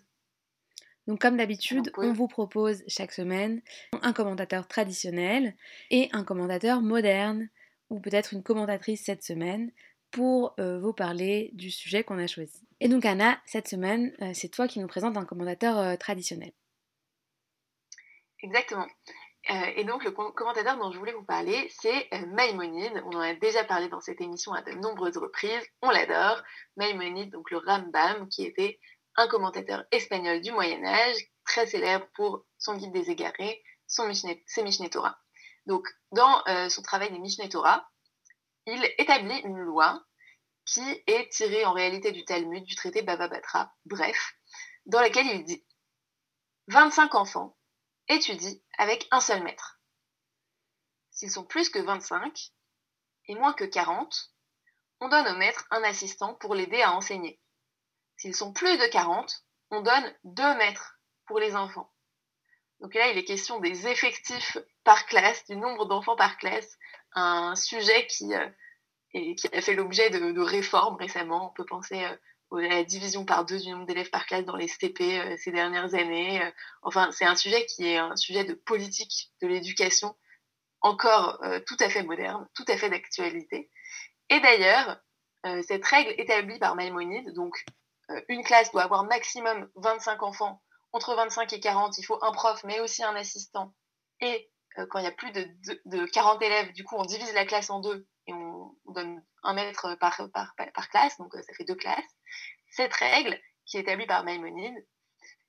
Donc 1.07 1.19
comme 1.19 1.37
d'habitude, 1.37 1.91
on 1.97 2.13
vous 2.13 2.27
propose 2.27 2.83
chaque 2.87 3.11
semaine 3.11 3.61
un 4.01 4.13
commentateur 4.13 4.67
traditionnel 4.67 5.55
et 5.89 6.09
un 6.13 6.23
commentateur 6.23 6.81
moderne 6.81 7.49
ou 7.89 7.99
peut-être 7.99 8.33
une 8.33 8.43
commentatrice 8.43 9.03
cette 9.03 9.23
semaine 9.23 9.71
pour 10.11 10.53
euh, 10.59 10.79
vous 10.79 10.93
parler 10.93 11.51
du 11.53 11.71
sujet 11.71 12.03
qu'on 12.03 12.19
a 12.19 12.27
choisi. 12.27 12.67
Et 12.79 12.87
donc 12.87 13.05
Anna, 13.05 13.39
cette 13.45 13.67
semaine, 13.67 14.13
euh, 14.21 14.31
c'est 14.33 14.49
toi 14.49 14.67
qui 14.67 14.79
nous 14.79 14.87
présente 14.87 15.17
un 15.17 15.25
commentateur 15.25 15.77
euh, 15.77 15.95
traditionnel. 15.95 16.51
Exactement. 18.43 18.87
Et 19.49 19.83
donc 19.83 20.03
le 20.03 20.11
commentateur 20.11 20.77
dont 20.77 20.91
je 20.91 20.99
voulais 20.99 21.13
vous 21.13 21.23
parler, 21.23 21.67
c'est 21.79 22.09
Maïmonide. 22.27 23.01
On 23.05 23.15
en 23.15 23.21
a 23.21 23.33
déjà 23.33 23.63
parlé 23.63 23.89
dans 23.89 23.99
cette 23.99 24.21
émission 24.21 24.53
à 24.53 24.61
de 24.61 24.71
nombreuses 24.73 25.17
reprises. 25.17 25.65
On 25.81 25.89
l'adore. 25.89 26.41
Maïmonide, 26.77 27.31
donc 27.31 27.49
le 27.49 27.57
Rambam, 27.57 28.29
qui 28.29 28.45
était 28.45 28.79
un 29.15 29.27
commentateur 29.27 29.83
espagnol 29.91 30.41
du 30.41 30.51
Moyen 30.51 30.83
Âge, 30.85 31.17
très 31.45 31.67
célèbre 31.67 32.07
pour 32.13 32.45
son 32.57 32.75
guide 32.75 32.93
des 32.93 33.09
égarés, 33.09 33.63
son 33.87 34.11
ses 34.13 34.63
Mishneh 34.63 34.89
Torah. 34.89 35.19
Donc, 35.65 35.87
dans 36.11 36.43
euh, 36.47 36.69
son 36.69 36.81
travail 36.81 37.11
des 37.11 37.19
Mishneh 37.19 37.49
Torah, 37.49 37.89
il 38.65 38.83
établit 38.97 39.39
une 39.39 39.59
loi 39.59 40.03
qui 40.65 40.81
est 41.07 41.29
tirée 41.31 41.65
en 41.65 41.73
réalité 41.73 42.11
du 42.11 42.23
Talmud, 42.23 42.63
du 42.63 42.75
traité 42.75 43.01
Baba 43.01 43.27
Batra, 43.27 43.73
bref, 43.85 44.33
dans 44.85 45.01
laquelle 45.01 45.27
il 45.27 45.43
dit 45.43 45.63
25 46.67 47.15
enfants 47.15 47.57
étudient 48.11 48.59
avec 48.77 49.07
un 49.11 49.21
seul 49.21 49.43
maître. 49.43 49.79
S'ils 51.11 51.31
sont 51.31 51.45
plus 51.45 51.69
que 51.69 51.79
25 51.79 52.51
et 53.27 53.35
moins 53.35 53.53
que 53.53 53.63
40, 53.63 54.31
on 54.99 55.09
donne 55.09 55.27
au 55.27 55.37
maître 55.37 55.65
un 55.71 55.83
assistant 55.83 56.35
pour 56.35 56.55
l'aider 56.55 56.81
à 56.81 56.93
enseigner. 56.93 57.39
S'ils 58.17 58.35
sont 58.35 58.53
plus 58.53 58.77
de 58.77 58.85
40, 58.87 59.45
on 59.71 59.81
donne 59.81 60.15
deux 60.23 60.55
maîtres 60.57 60.99
pour 61.25 61.39
les 61.39 61.55
enfants. 61.55 61.91
Donc 62.81 62.93
là, 62.95 63.09
il 63.09 63.17
est 63.17 63.23
question 63.23 63.59
des 63.59 63.87
effectifs 63.87 64.57
par 64.83 65.05
classe, 65.05 65.45
du 65.45 65.55
nombre 65.55 65.85
d'enfants 65.85 66.15
par 66.15 66.37
classe, 66.37 66.77
un 67.13 67.55
sujet 67.55 68.07
qui, 68.07 68.33
euh, 68.33 68.49
a 69.53 69.61
fait 69.61 69.73
l'objet 69.75 70.09
de, 70.09 70.41
réformes 70.41 70.95
récemment. 70.95 71.49
On 71.49 71.53
peut 71.53 71.65
penser 71.65 72.03
euh, 72.03 72.15
la 72.57 72.83
division 72.83 73.25
par 73.25 73.45
deux 73.45 73.59
du 73.59 73.69
nombre 73.69 73.85
d'élèves 73.85 74.09
par 74.09 74.25
classe 74.25 74.45
dans 74.45 74.55
les 74.55 74.67
CP 74.67 75.19
euh, 75.19 75.35
ces 75.37 75.51
dernières 75.51 75.93
années. 75.93 76.41
enfin, 76.81 77.11
c'est 77.11 77.25
un 77.25 77.35
sujet 77.35 77.65
qui 77.65 77.87
est 77.87 77.97
un 77.97 78.15
sujet 78.15 78.43
de 78.43 78.53
politique 78.53 79.31
de 79.41 79.47
l'éducation 79.47 80.15
encore 80.83 81.39
tout 81.67 81.77
à 81.79 81.89
fait 81.89 82.01
moderne, 82.01 82.49
tout 82.55 82.65
à 82.67 82.75
fait 82.75 82.89
d'actualité. 82.89 83.69
Et 84.29 84.39
d'ailleurs, 84.39 84.99
cette 85.61 85.85
règle 85.85 86.11
établie 86.17 86.57
par 86.57 86.73
Maïmonide, 86.73 87.31
donc 87.35 87.55
une 88.29 88.43
classe 88.43 88.71
doit 88.71 88.81
avoir 88.81 89.03
maximum 89.03 89.69
25 89.75 90.23
enfants 90.23 90.59
entre 90.93 91.15
25 91.15 91.53
et 91.53 91.59
40, 91.59 91.97
il 91.97 92.03
faut 92.03 92.23
un 92.23 92.31
prof, 92.31 92.63
mais 92.63 92.79
aussi 92.79 93.03
un 93.03 93.15
assistant. 93.15 93.73
Et 94.19 94.51
euh, 94.77 94.85
quand 94.89 94.99
il 94.99 95.05
y 95.05 95.07
a 95.07 95.11
plus 95.11 95.31
de, 95.31 96.05
40 96.05 96.41
élèves, 96.41 96.73
du 96.73 96.83
coup, 96.83 96.95
on 96.97 97.05
divise 97.05 97.33
la 97.33 97.45
classe 97.45 97.69
en 97.69 97.79
deux 97.79 98.07
et 98.27 98.33
on, 98.33 98.75
donne 98.87 99.23
un 99.43 99.53
maître 99.53 99.95
par, 99.95 100.21
par, 100.33 100.89
classe, 100.89 101.17
donc 101.17 101.33
euh, 101.35 101.41
ça 101.41 101.53
fait 101.53 101.63
deux 101.63 101.75
classes. 101.75 102.03
Cette 102.71 102.93
règle, 102.93 103.39
qui 103.65 103.77
est 103.77 103.81
établie 103.81 104.05
par 104.05 104.23
Maïmonide, 104.23 104.75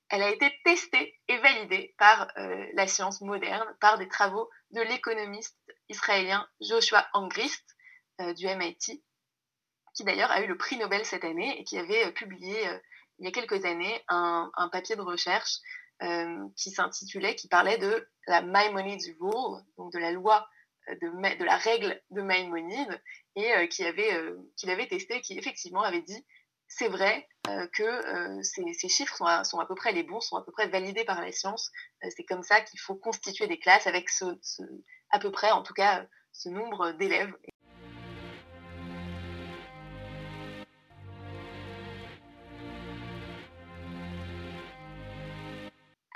elle 0.09 0.21
a 0.21 0.29
été 0.29 0.53
testée 0.63 1.19
et 1.27 1.37
validée 1.37 1.95
par 1.97 2.31
euh, 2.37 2.65
la 2.73 2.87
science 2.87 3.21
moderne, 3.21 3.65
par 3.79 3.97
des 3.97 4.07
travaux 4.07 4.49
de 4.71 4.81
l'économiste 4.81 5.57
israélien 5.89 6.47
Joshua 6.61 7.07
Angrist 7.13 7.63
du 8.37 8.45
MIT, 8.45 9.03
qui 9.95 10.03
d'ailleurs 10.03 10.29
a 10.29 10.41
eu 10.41 10.47
le 10.47 10.55
prix 10.55 10.77
Nobel 10.77 11.03
cette 11.03 11.23
année 11.23 11.59
et 11.59 11.63
qui 11.63 11.79
avait 11.79 12.11
publié 12.11 12.55
il 13.19 13.25
y 13.25 13.27
a 13.27 13.31
quelques 13.31 13.65
années 13.65 14.03
un, 14.07 14.51
papier 14.71 14.95
de 14.95 15.01
recherche 15.01 15.59
euh, 16.01 16.45
qui 16.57 16.71
s'intitulait, 16.71 17.35
qui 17.35 17.47
parlait 17.47 17.77
de 17.77 18.07
la 18.27 18.41
Maimonides 18.41 19.15
Rule, 19.19 19.61
donc 19.77 19.93
de 19.93 19.99
la 19.99 20.11
loi, 20.11 20.47
euh, 20.89 20.95
de, 21.01 21.43
la 21.43 21.57
règle 21.57 22.01
de 22.11 22.21
Maïmonide, 22.21 23.01
et 23.35 23.53
euh, 23.53 23.67
qui 23.67 23.83
avait, 23.83 24.11
avait 24.67 24.87
testé, 24.87 25.21
qui 25.21 25.37
effectivement 25.37 25.83
avait 25.83 26.01
dit 26.01 26.25
c'est 26.67 26.87
vrai 26.87 27.27
que 27.73 28.41
ces, 28.41 28.89
chiffres 28.89 29.17
sont 29.43 29.59
à, 29.59 29.65
peu 29.65 29.75
près 29.75 29.91
les 29.91 30.03
bons, 30.03 30.21
sont 30.21 30.37
à 30.37 30.43
peu 30.43 30.51
près 30.51 30.67
validés 30.67 31.03
par 31.03 31.21
la 31.21 31.31
science. 31.31 31.71
c'est 32.09 32.23
comme 32.23 32.43
ça 32.43 32.61
qu'il 32.61 32.79
faut 32.79 32.95
constituer 32.95 33.47
des 33.47 33.59
classes 33.59 33.87
avec 33.87 34.09
à 35.11 35.19
peu 35.19 35.31
près, 35.31 35.51
en 35.51 35.61
tout 35.61 35.73
cas, 35.73 36.05
ce 36.31 36.49
nombre 36.49 36.91
d'élèves. 36.93 37.33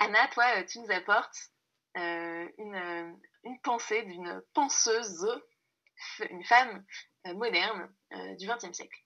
Anna, 0.00 0.28
toi, 0.28 0.44
euh, 0.56 0.64
tu 0.64 0.78
nous 0.80 0.90
apportes 0.90 1.36
euh, 1.96 2.48
euh, 2.58 3.12
une, 3.44 3.60
pensée 3.62 4.02
d'une 4.04 4.42
penseuse, 4.54 5.26
une 6.30 6.44
femme 6.44 6.84
moderne 7.34 7.92
du 8.38 8.46
XXe 8.46 8.72
siècle. 8.72 9.04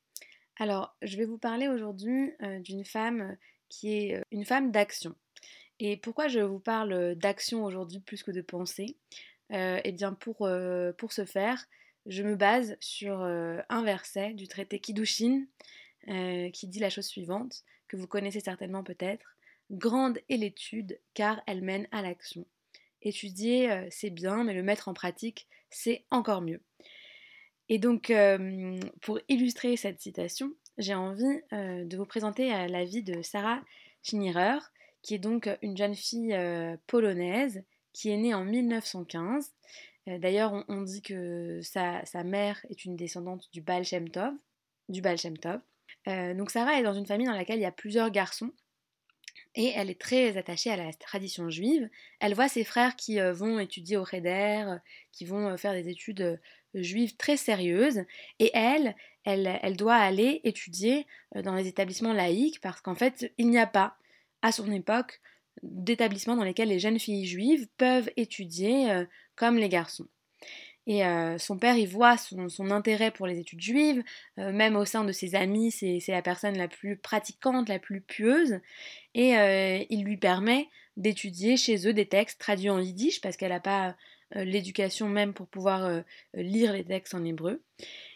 Alors, 0.58 0.96
je 1.02 1.16
vais 1.16 1.24
vous 1.24 1.38
parler 1.38 1.68
aujourd'hui 1.68 2.32
d'une 2.60 2.84
femme 2.84 3.36
qui 3.68 3.92
est 3.92 4.22
une 4.30 4.44
femme 4.44 4.70
d'action. 4.70 5.14
Et 5.80 5.96
pourquoi 5.96 6.28
je 6.28 6.40
vous 6.40 6.60
parle 6.60 7.14
d'action 7.16 7.64
aujourd'hui 7.64 8.00
plus 8.00 8.22
que 8.22 8.30
de 8.30 8.42
pensée? 8.42 8.96
Eh 9.50 9.92
bien 9.92 10.12
pour, 10.12 10.48
pour 10.98 11.12
ce 11.12 11.24
faire, 11.24 11.66
je 12.06 12.22
me 12.22 12.36
base 12.36 12.76
sur 12.80 13.20
un 13.22 13.82
verset 13.82 14.34
du 14.34 14.46
traité 14.46 14.78
Kiddushin 14.78 15.46
qui 16.52 16.66
dit 16.68 16.80
la 16.80 16.90
chose 16.90 17.06
suivante, 17.06 17.64
que 17.88 17.96
vous 17.96 18.06
connaissez 18.06 18.40
certainement 18.40 18.84
peut-être. 18.84 19.36
Grande 19.70 20.18
est 20.28 20.36
l'étude 20.36 21.00
car 21.14 21.42
elle 21.46 21.62
mène 21.62 21.88
à 21.92 22.02
l'action. 22.02 22.46
Étudier, 23.00 23.88
c'est 23.90 24.10
bien, 24.10 24.44
mais 24.44 24.54
le 24.54 24.62
mettre 24.62 24.88
en 24.88 24.94
pratique, 24.94 25.48
c'est 25.70 26.04
encore 26.10 26.42
mieux. 26.42 26.60
Et 27.68 27.78
donc, 27.78 28.12
pour 29.00 29.20
illustrer 29.28 29.76
cette 29.76 30.00
citation, 30.00 30.52
j'ai 30.78 30.94
envie 30.94 31.40
de 31.52 31.96
vous 31.96 32.06
présenter 32.06 32.48
la 32.48 32.84
vie 32.84 33.02
de 33.02 33.22
Sarah 33.22 33.62
Schnierer, 34.02 34.58
qui 35.02 35.14
est 35.14 35.18
donc 35.18 35.48
une 35.62 35.76
jeune 35.76 35.94
fille 35.94 36.36
polonaise 36.86 37.64
qui 37.92 38.10
est 38.10 38.16
née 38.16 38.34
en 38.34 38.44
1915. 38.44 39.52
D'ailleurs, 40.06 40.64
on, 40.68 40.82
dit 40.82 41.02
que 41.02 41.60
sa, 41.62 42.02
mère 42.24 42.64
est 42.68 42.84
une 42.84 42.96
descendante 42.96 43.48
du 43.52 43.62
Baal 43.62 43.84
Tov. 43.86 44.34
Du 44.88 45.00
donc 46.36 46.50
Sarah 46.50 46.78
est 46.78 46.82
dans 46.82 46.94
une 46.94 47.06
famille 47.06 47.26
dans 47.26 47.32
laquelle 47.32 47.58
il 47.58 47.62
y 47.62 47.66
a 47.66 47.72
plusieurs 47.72 48.10
garçons 48.10 48.52
et 49.54 49.72
elle 49.76 49.90
est 49.90 50.00
très 50.00 50.36
attachée 50.36 50.70
à 50.70 50.76
la 50.76 50.92
tradition 50.92 51.50
juive. 51.50 51.88
Elle 52.20 52.34
voit 52.34 52.48
ses 52.48 52.64
frères 52.64 52.96
qui 52.96 53.20
euh, 53.20 53.32
vont 53.32 53.58
étudier 53.58 53.96
au 53.96 54.04
Reder, 54.04 54.64
euh, 54.66 54.78
qui 55.12 55.24
vont 55.24 55.48
euh, 55.48 55.56
faire 55.56 55.72
des 55.72 55.88
études 55.88 56.40
juives 56.74 57.16
très 57.16 57.36
sérieuses, 57.36 58.02
et 58.38 58.50
elle, 58.54 58.94
elle, 59.24 59.76
doit 59.76 59.96
aller 59.96 60.40
étudier 60.44 61.06
dans 61.34 61.54
les 61.54 61.68
établissements 61.68 62.12
laïques 62.12 62.60
parce 62.60 62.80
qu'en 62.80 62.94
fait, 62.94 63.32
il 63.38 63.50
n'y 63.50 63.58
a 63.58 63.66
pas, 63.66 63.96
à 64.42 64.52
son 64.52 64.70
époque, 64.72 65.20
d'établissements 65.62 66.36
dans 66.36 66.44
lesquels 66.44 66.68
les 66.68 66.80
jeunes 66.80 66.98
filles 66.98 67.26
juives 67.26 67.68
peuvent 67.76 68.10
étudier 68.16 69.04
comme 69.36 69.58
les 69.58 69.68
garçons. 69.68 70.08
Et 70.86 71.02
son 71.38 71.58
père, 71.58 71.76
il 71.76 71.86
voit 71.86 72.16
son, 72.16 72.70
intérêt 72.70 73.12
pour 73.12 73.26
les 73.26 73.38
études 73.38 73.60
juives, 73.60 74.02
même 74.36 74.74
au 74.76 74.84
sein 74.84 75.04
de 75.04 75.12
ses 75.12 75.36
amis, 75.36 75.70
c'est 75.70 76.02
la 76.08 76.22
personne 76.22 76.58
la 76.58 76.68
plus 76.68 76.96
pratiquante, 76.96 77.68
la 77.68 77.78
plus 77.78 78.00
pieuse, 78.00 78.60
et 79.14 79.86
il 79.90 80.04
lui 80.04 80.16
permet 80.16 80.68
d'étudier 80.96 81.56
chez 81.56 81.86
eux 81.86 81.92
des 81.92 82.06
textes 82.06 82.40
traduits 82.40 82.70
en 82.70 82.80
yiddish, 82.80 83.20
parce 83.20 83.36
qu'elle 83.36 83.52
n'a 83.52 83.60
pas 83.60 83.96
l'éducation 84.34 85.08
même 85.08 85.34
pour 85.34 85.46
pouvoir 85.46 86.02
lire 86.34 86.72
les 86.72 86.84
textes 86.84 87.14
en 87.14 87.24
hébreu. 87.24 87.62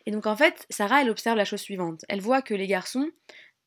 Et 0.06 0.10
donc 0.10 0.26
en 0.26 0.36
fait, 0.36 0.66
Sarah, 0.70 1.02
elle 1.02 1.10
observe 1.10 1.36
la 1.36 1.44
chose 1.44 1.60
suivante. 1.60 2.04
Elle 2.08 2.20
voit 2.20 2.42
que 2.42 2.54
les 2.54 2.66
garçons, 2.66 3.10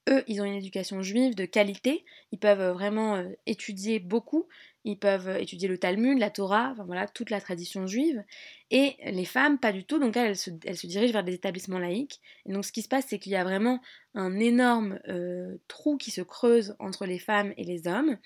eux, 0.09 0.23
ils 0.27 0.41
ont 0.41 0.45
une 0.45 0.55
éducation 0.55 1.01
juive 1.01 1.35
de 1.35 1.45
qualité, 1.45 2.05
ils 2.31 2.39
peuvent 2.39 2.73
vraiment 2.73 3.23
étudier 3.45 3.99
beaucoup, 3.99 4.47
ils 4.85 4.97
peuvent 4.97 5.37
étudier 5.39 5.67
le 5.67 5.77
Talmud, 5.77 6.17
la 6.17 6.29
Torah, 6.29 6.69
enfin 6.71 6.85
voilà, 6.85 7.07
toute 7.07 7.29
la 7.29 7.41
tradition 7.41 7.85
juive. 7.85 8.23
Et 8.71 8.95
les 9.05 9.25
femmes, 9.25 9.59
pas 9.59 9.71
du 9.71 9.83
tout. 9.83 9.99
Donc 9.99 10.15
elles, 10.15 10.37
se, 10.37 10.49
dirigent 10.49 11.13
vers 11.13 11.23
des 11.23 11.33
établissements 11.33 11.79
laïques. 11.79 12.21
Et 12.45 12.53
donc 12.53 12.65
ce 12.65 12.71
qui 12.71 12.81
se 12.81 12.87
passe, 12.87 13.05
c'est 13.07 13.19
qu'il 13.19 13.33
y 13.33 13.35
a 13.35 13.43
vraiment 13.43 13.81
un 14.15 14.39
énorme 14.39 14.99
euh, 15.07 15.57
trou 15.67 15.97
qui 15.97 16.11
se 16.11 16.21
creuse 16.21 16.75
entre 16.79 17.05
les 17.05 17.19
femmes 17.19 17.53
et 17.57 17.63
les 17.63 17.87
hommes. 17.87 18.17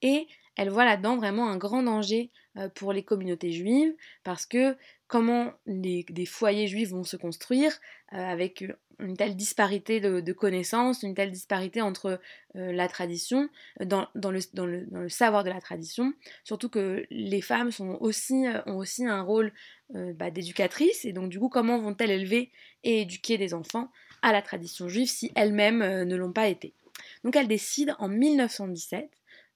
Et 0.00 0.26
elles 0.58 0.70
voient 0.70 0.84
là-dedans 0.84 1.16
vraiment 1.16 1.48
un 1.48 1.56
grand 1.56 1.84
danger 1.84 2.30
euh, 2.56 2.68
pour 2.68 2.92
les 2.92 3.04
communautés 3.04 3.52
juives, 3.52 3.94
parce 4.24 4.44
que 4.44 4.76
comment 5.06 5.52
les, 5.66 6.04
des 6.10 6.26
foyers 6.26 6.66
juifs 6.66 6.90
vont 6.90 7.04
se 7.04 7.16
construire 7.16 7.72
euh, 8.12 8.16
avec 8.16 8.64
une 8.98 9.16
telle 9.16 9.36
disparité 9.36 10.00
de, 10.00 10.32
connaissances, 10.32 11.04
une 11.04 11.14
telle 11.14 11.30
disparité 11.30 11.80
entre 11.80 12.20
euh, 12.56 12.72
la 12.72 12.88
tradition, 12.88 13.48
dans, 13.80 14.08
le, 14.16 15.08
savoir 15.08 15.44
de 15.44 15.50
la 15.50 15.60
tradition, 15.60 16.12
surtout 16.42 16.68
que 16.68 17.06
les 17.10 17.40
femmes 17.40 17.70
ont 17.78 17.96
aussi 18.02 19.06
un 19.06 19.22
rôle 19.22 19.52
bah, 19.94 20.32
d'éducatrice, 20.32 21.04
et 21.04 21.12
donc 21.12 21.30
du 21.30 21.38
coup 21.38 21.48
comment 21.48 21.78
vont-elles 21.78 22.10
élever 22.10 22.50
et 22.82 23.02
éduquer 23.02 23.38
des 23.38 23.54
enfants 23.54 23.92
à 24.22 24.32
la 24.32 24.42
tradition 24.42 24.88
juive 24.88 25.08
si 25.08 25.30
elles-mêmes 25.36 26.02
ne 26.02 26.16
l'ont 26.16 26.32
pas 26.32 26.48
été? 26.48 26.74
Donc 27.22 27.36
elles 27.36 27.46
décident 27.46 27.94
en 28.00 28.08
1917 28.08 29.08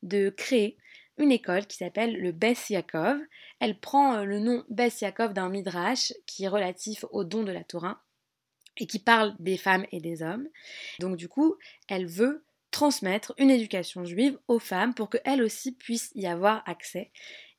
de 0.05 0.31
créer 0.31 0.77
une 1.19 1.33
école 1.33 1.67
qui 1.67 1.77
s'appelle 1.77 2.19
le 2.19 2.33
Bess 2.33 2.71
Yaakov. 2.71 3.19
Elle 3.61 3.79
prend 3.79 4.17
euh, 4.17 4.25
le 4.25 4.39
nom 4.39 4.65
Bess 4.69 5.01
Yaakov 5.01 5.33
d'un 5.33 5.49
midrash 5.49 6.13
qui 6.27 6.45
est 6.45 6.49
relatif 6.49 7.05
au 7.11 7.25
don 7.25 7.43
de 7.43 7.53
la 7.53 7.65
Torah 7.65 8.03
et 8.79 8.87
qui 8.87 8.99
parle 8.99 9.35
des 9.39 9.57
femmes 9.57 9.87
et 9.93 10.01
des 10.01 10.23
hommes. 10.23 10.49
Donc 10.99 11.17
du 11.17 11.29
coup, 11.29 11.57
elle 11.89 12.07
veut 12.07 12.45
transmettre 12.71 13.35
une 13.39 13.51
éducation 13.51 14.05
juive 14.05 14.39
aux 14.49 14.59
femmes 14.59 14.95
pour 14.95 15.11
qu'elles 15.11 15.43
aussi 15.43 15.73
puissent 15.73 16.11
y 16.15 16.27
avoir 16.27 16.63
accès. 16.67 17.11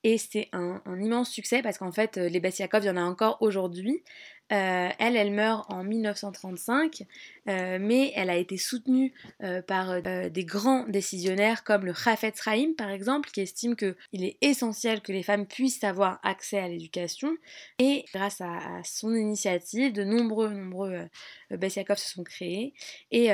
Et 0.04 0.18
c'est 0.18 0.50
un, 0.52 0.82
immense 1.00 1.30
succès 1.30 1.62
parce 1.62 1.78
qu'en 1.78 1.92
fait, 1.92 2.18
euh, 2.18 2.28
les 2.28 2.42
Bess 2.42 2.60
Yaakov, 2.60 2.84
il 2.84 2.88
y 2.88 2.90
en 2.90 2.98
a 2.98 3.04
encore 3.04 3.38
aujourd'hui. 3.42 4.04
Euh, 4.52 4.90
elle, 5.00 5.16
elle 5.16 5.32
meurt 5.32 5.72
en 5.72 5.84
1935, 5.84 7.04
euh, 7.48 7.78
mais 7.80 8.12
elle 8.16 8.30
a 8.30 8.36
été 8.36 8.58
soutenue 8.58 9.14
euh, 9.42 9.62
par 9.62 10.02
des 10.02 10.46
grands 10.46 10.86
décisionnaires 10.88 11.64
comme 11.64 11.86
le 11.86 11.94
Chafetz 11.94 12.42
Chaim, 12.44 12.74
par 12.78 12.90
exemple, 12.90 13.32
qui 13.32 13.42
estime 13.42 13.76
qu'il 13.76 14.24
est 14.24 14.38
essentiel 14.42 15.02
que 15.02 15.12
les 15.12 15.24
femmes 15.24 15.48
puissent 15.48 15.84
avoir 15.84 16.20
accès 16.24 16.60
à 16.60 16.68
l'éducation. 16.68 17.36
Et 17.80 18.06
grâce 18.14 18.42
à, 18.42 18.60
son 18.84 19.16
initiative, 19.16 19.94
de 19.94 20.04
nombreux, 20.04 20.50
nombreux 20.50 21.08
Bessiakov 21.50 21.98
se 21.98 22.10
sont 22.10 22.24
créés, 22.24 22.74
et, 23.12 23.30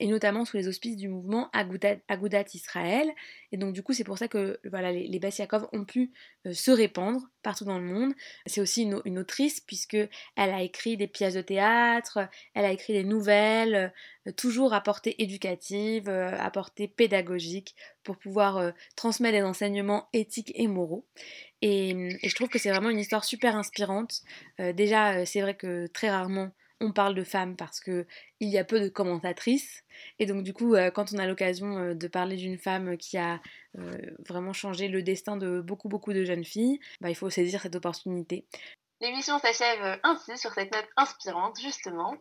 notamment 0.00 0.44
sous 0.44 0.58
les 0.58 0.68
auspices 0.68 0.96
du 0.96 1.08
mouvement 1.08 1.50
Agudat, 1.52 2.44
Israël. 2.54 3.10
Et 3.52 3.56
donc, 3.56 3.72
du 3.72 3.82
coup, 3.82 3.94
c'est 3.94 4.04
pour 4.04 4.18
ça 4.18 4.28
que 4.28 4.60
voilà, 4.70 4.92
les, 4.92 5.08
les 5.08 5.18
Bessiakov 5.18 5.66
ont 5.72 5.84
pu 5.84 6.12
se 6.52 6.70
répandre 6.70 7.31
partout 7.42 7.64
dans 7.64 7.78
le 7.78 7.84
monde. 7.84 8.12
C'est 8.46 8.60
aussi 8.60 8.82
une, 8.82 9.18
autrice, 9.18 9.60
puisque 9.60 9.94
elle 9.94 10.50
a 10.50 10.62
écrit 10.62 10.96
des 10.96 11.06
pièces 11.06 11.34
de 11.34 11.42
théâtre, 11.42 12.28
elle 12.54 12.64
a 12.64 12.72
écrit 12.72 12.92
des 12.92 13.04
nouvelles, 13.04 13.92
euh, 14.26 14.32
toujours 14.32 14.74
à 14.74 14.80
portée 14.80 15.22
éducative, 15.22 16.08
euh, 16.08 16.36
à 16.38 16.50
portée 16.50 16.88
pédagogique, 16.88 17.74
pour 18.02 18.16
pouvoir 18.16 18.56
euh, 18.58 18.70
transmettre 18.96 19.36
des 19.36 19.42
enseignements 19.42 20.08
éthiques 20.12 20.52
et 20.54 20.66
moraux. 20.66 21.04
Et, 21.60 22.18
je 22.22 22.34
trouve 22.34 22.48
que 22.48 22.58
c'est 22.58 22.70
vraiment 22.70 22.90
une 22.90 22.98
histoire 22.98 23.24
super 23.24 23.56
inspirante. 23.56 24.22
déjà, 24.58 25.24
c'est 25.24 25.40
vrai 25.40 25.54
que 25.54 25.86
très 25.86 26.10
rarement 26.10 26.50
on 26.82 26.92
parle 26.92 27.14
de 27.14 27.24
femmes 27.24 27.56
parce 27.56 27.80
que 27.80 28.06
il 28.40 28.48
y 28.48 28.58
a 28.58 28.64
peu 28.64 28.80
de 28.80 28.88
commentatrices 28.88 29.82
et 30.18 30.26
donc 30.26 30.42
du 30.42 30.52
coup 30.52 30.74
quand 30.94 31.12
on 31.12 31.18
a 31.18 31.26
l'occasion 31.26 31.94
de 31.94 32.08
parler 32.08 32.36
d'une 32.36 32.58
femme 32.58 32.96
qui 32.96 33.16
a 33.16 33.40
vraiment 34.28 34.52
changé 34.52 34.88
le 34.88 35.02
destin 35.02 35.36
de 35.36 35.60
beaucoup 35.60 35.88
beaucoup 35.88 36.12
de 36.12 36.24
jeunes 36.24 36.44
filles, 36.44 36.80
bah, 37.00 37.10
il 37.10 37.14
faut 37.14 37.30
saisir 37.30 37.60
cette 37.62 37.76
opportunité. 37.76 38.46
L'émission 39.02 39.38
s'achève 39.40 39.98
ainsi 40.04 40.38
sur 40.38 40.52
cette 40.52 40.72
note 40.72 40.88
inspirante, 40.96 41.58
justement. 41.60 42.14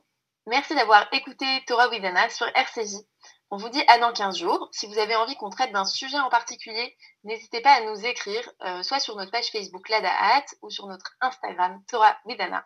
Merci 0.48 0.74
d'avoir 0.74 1.08
écouté 1.12 1.46
Torah 1.68 1.90
Widana 1.90 2.28
sur 2.30 2.48
RCJ. 2.56 2.96
On 3.52 3.58
vous 3.58 3.70
dit 3.70 3.84
à 3.88 4.00
dans 4.00 4.12
15 4.12 4.40
jours. 4.40 4.68
Si 4.72 4.88
vous 4.88 4.98
avez 4.98 5.16
envie 5.16 5.36
qu'on 5.36 5.52
traite 5.52 5.72
d'un 5.72 5.86
sujet 5.86 6.18
en 6.18 6.30
particulier, 6.30 6.98
n'hésitez 7.24 7.62
pas 7.62 7.74
à 7.74 7.82
nous 7.82 8.04
écrire, 8.04 8.52
euh, 8.64 8.82
soit 8.82 9.00
sur 9.00 9.16
notre 9.16 9.30
page 9.30 9.52
Facebook 9.52 9.88
Lada 9.90 10.12
ou 10.64 10.72
sur 10.72 10.88
notre 10.88 11.16
Instagram 11.22 11.84
Torah 11.88 12.18
Widana. 12.26 12.66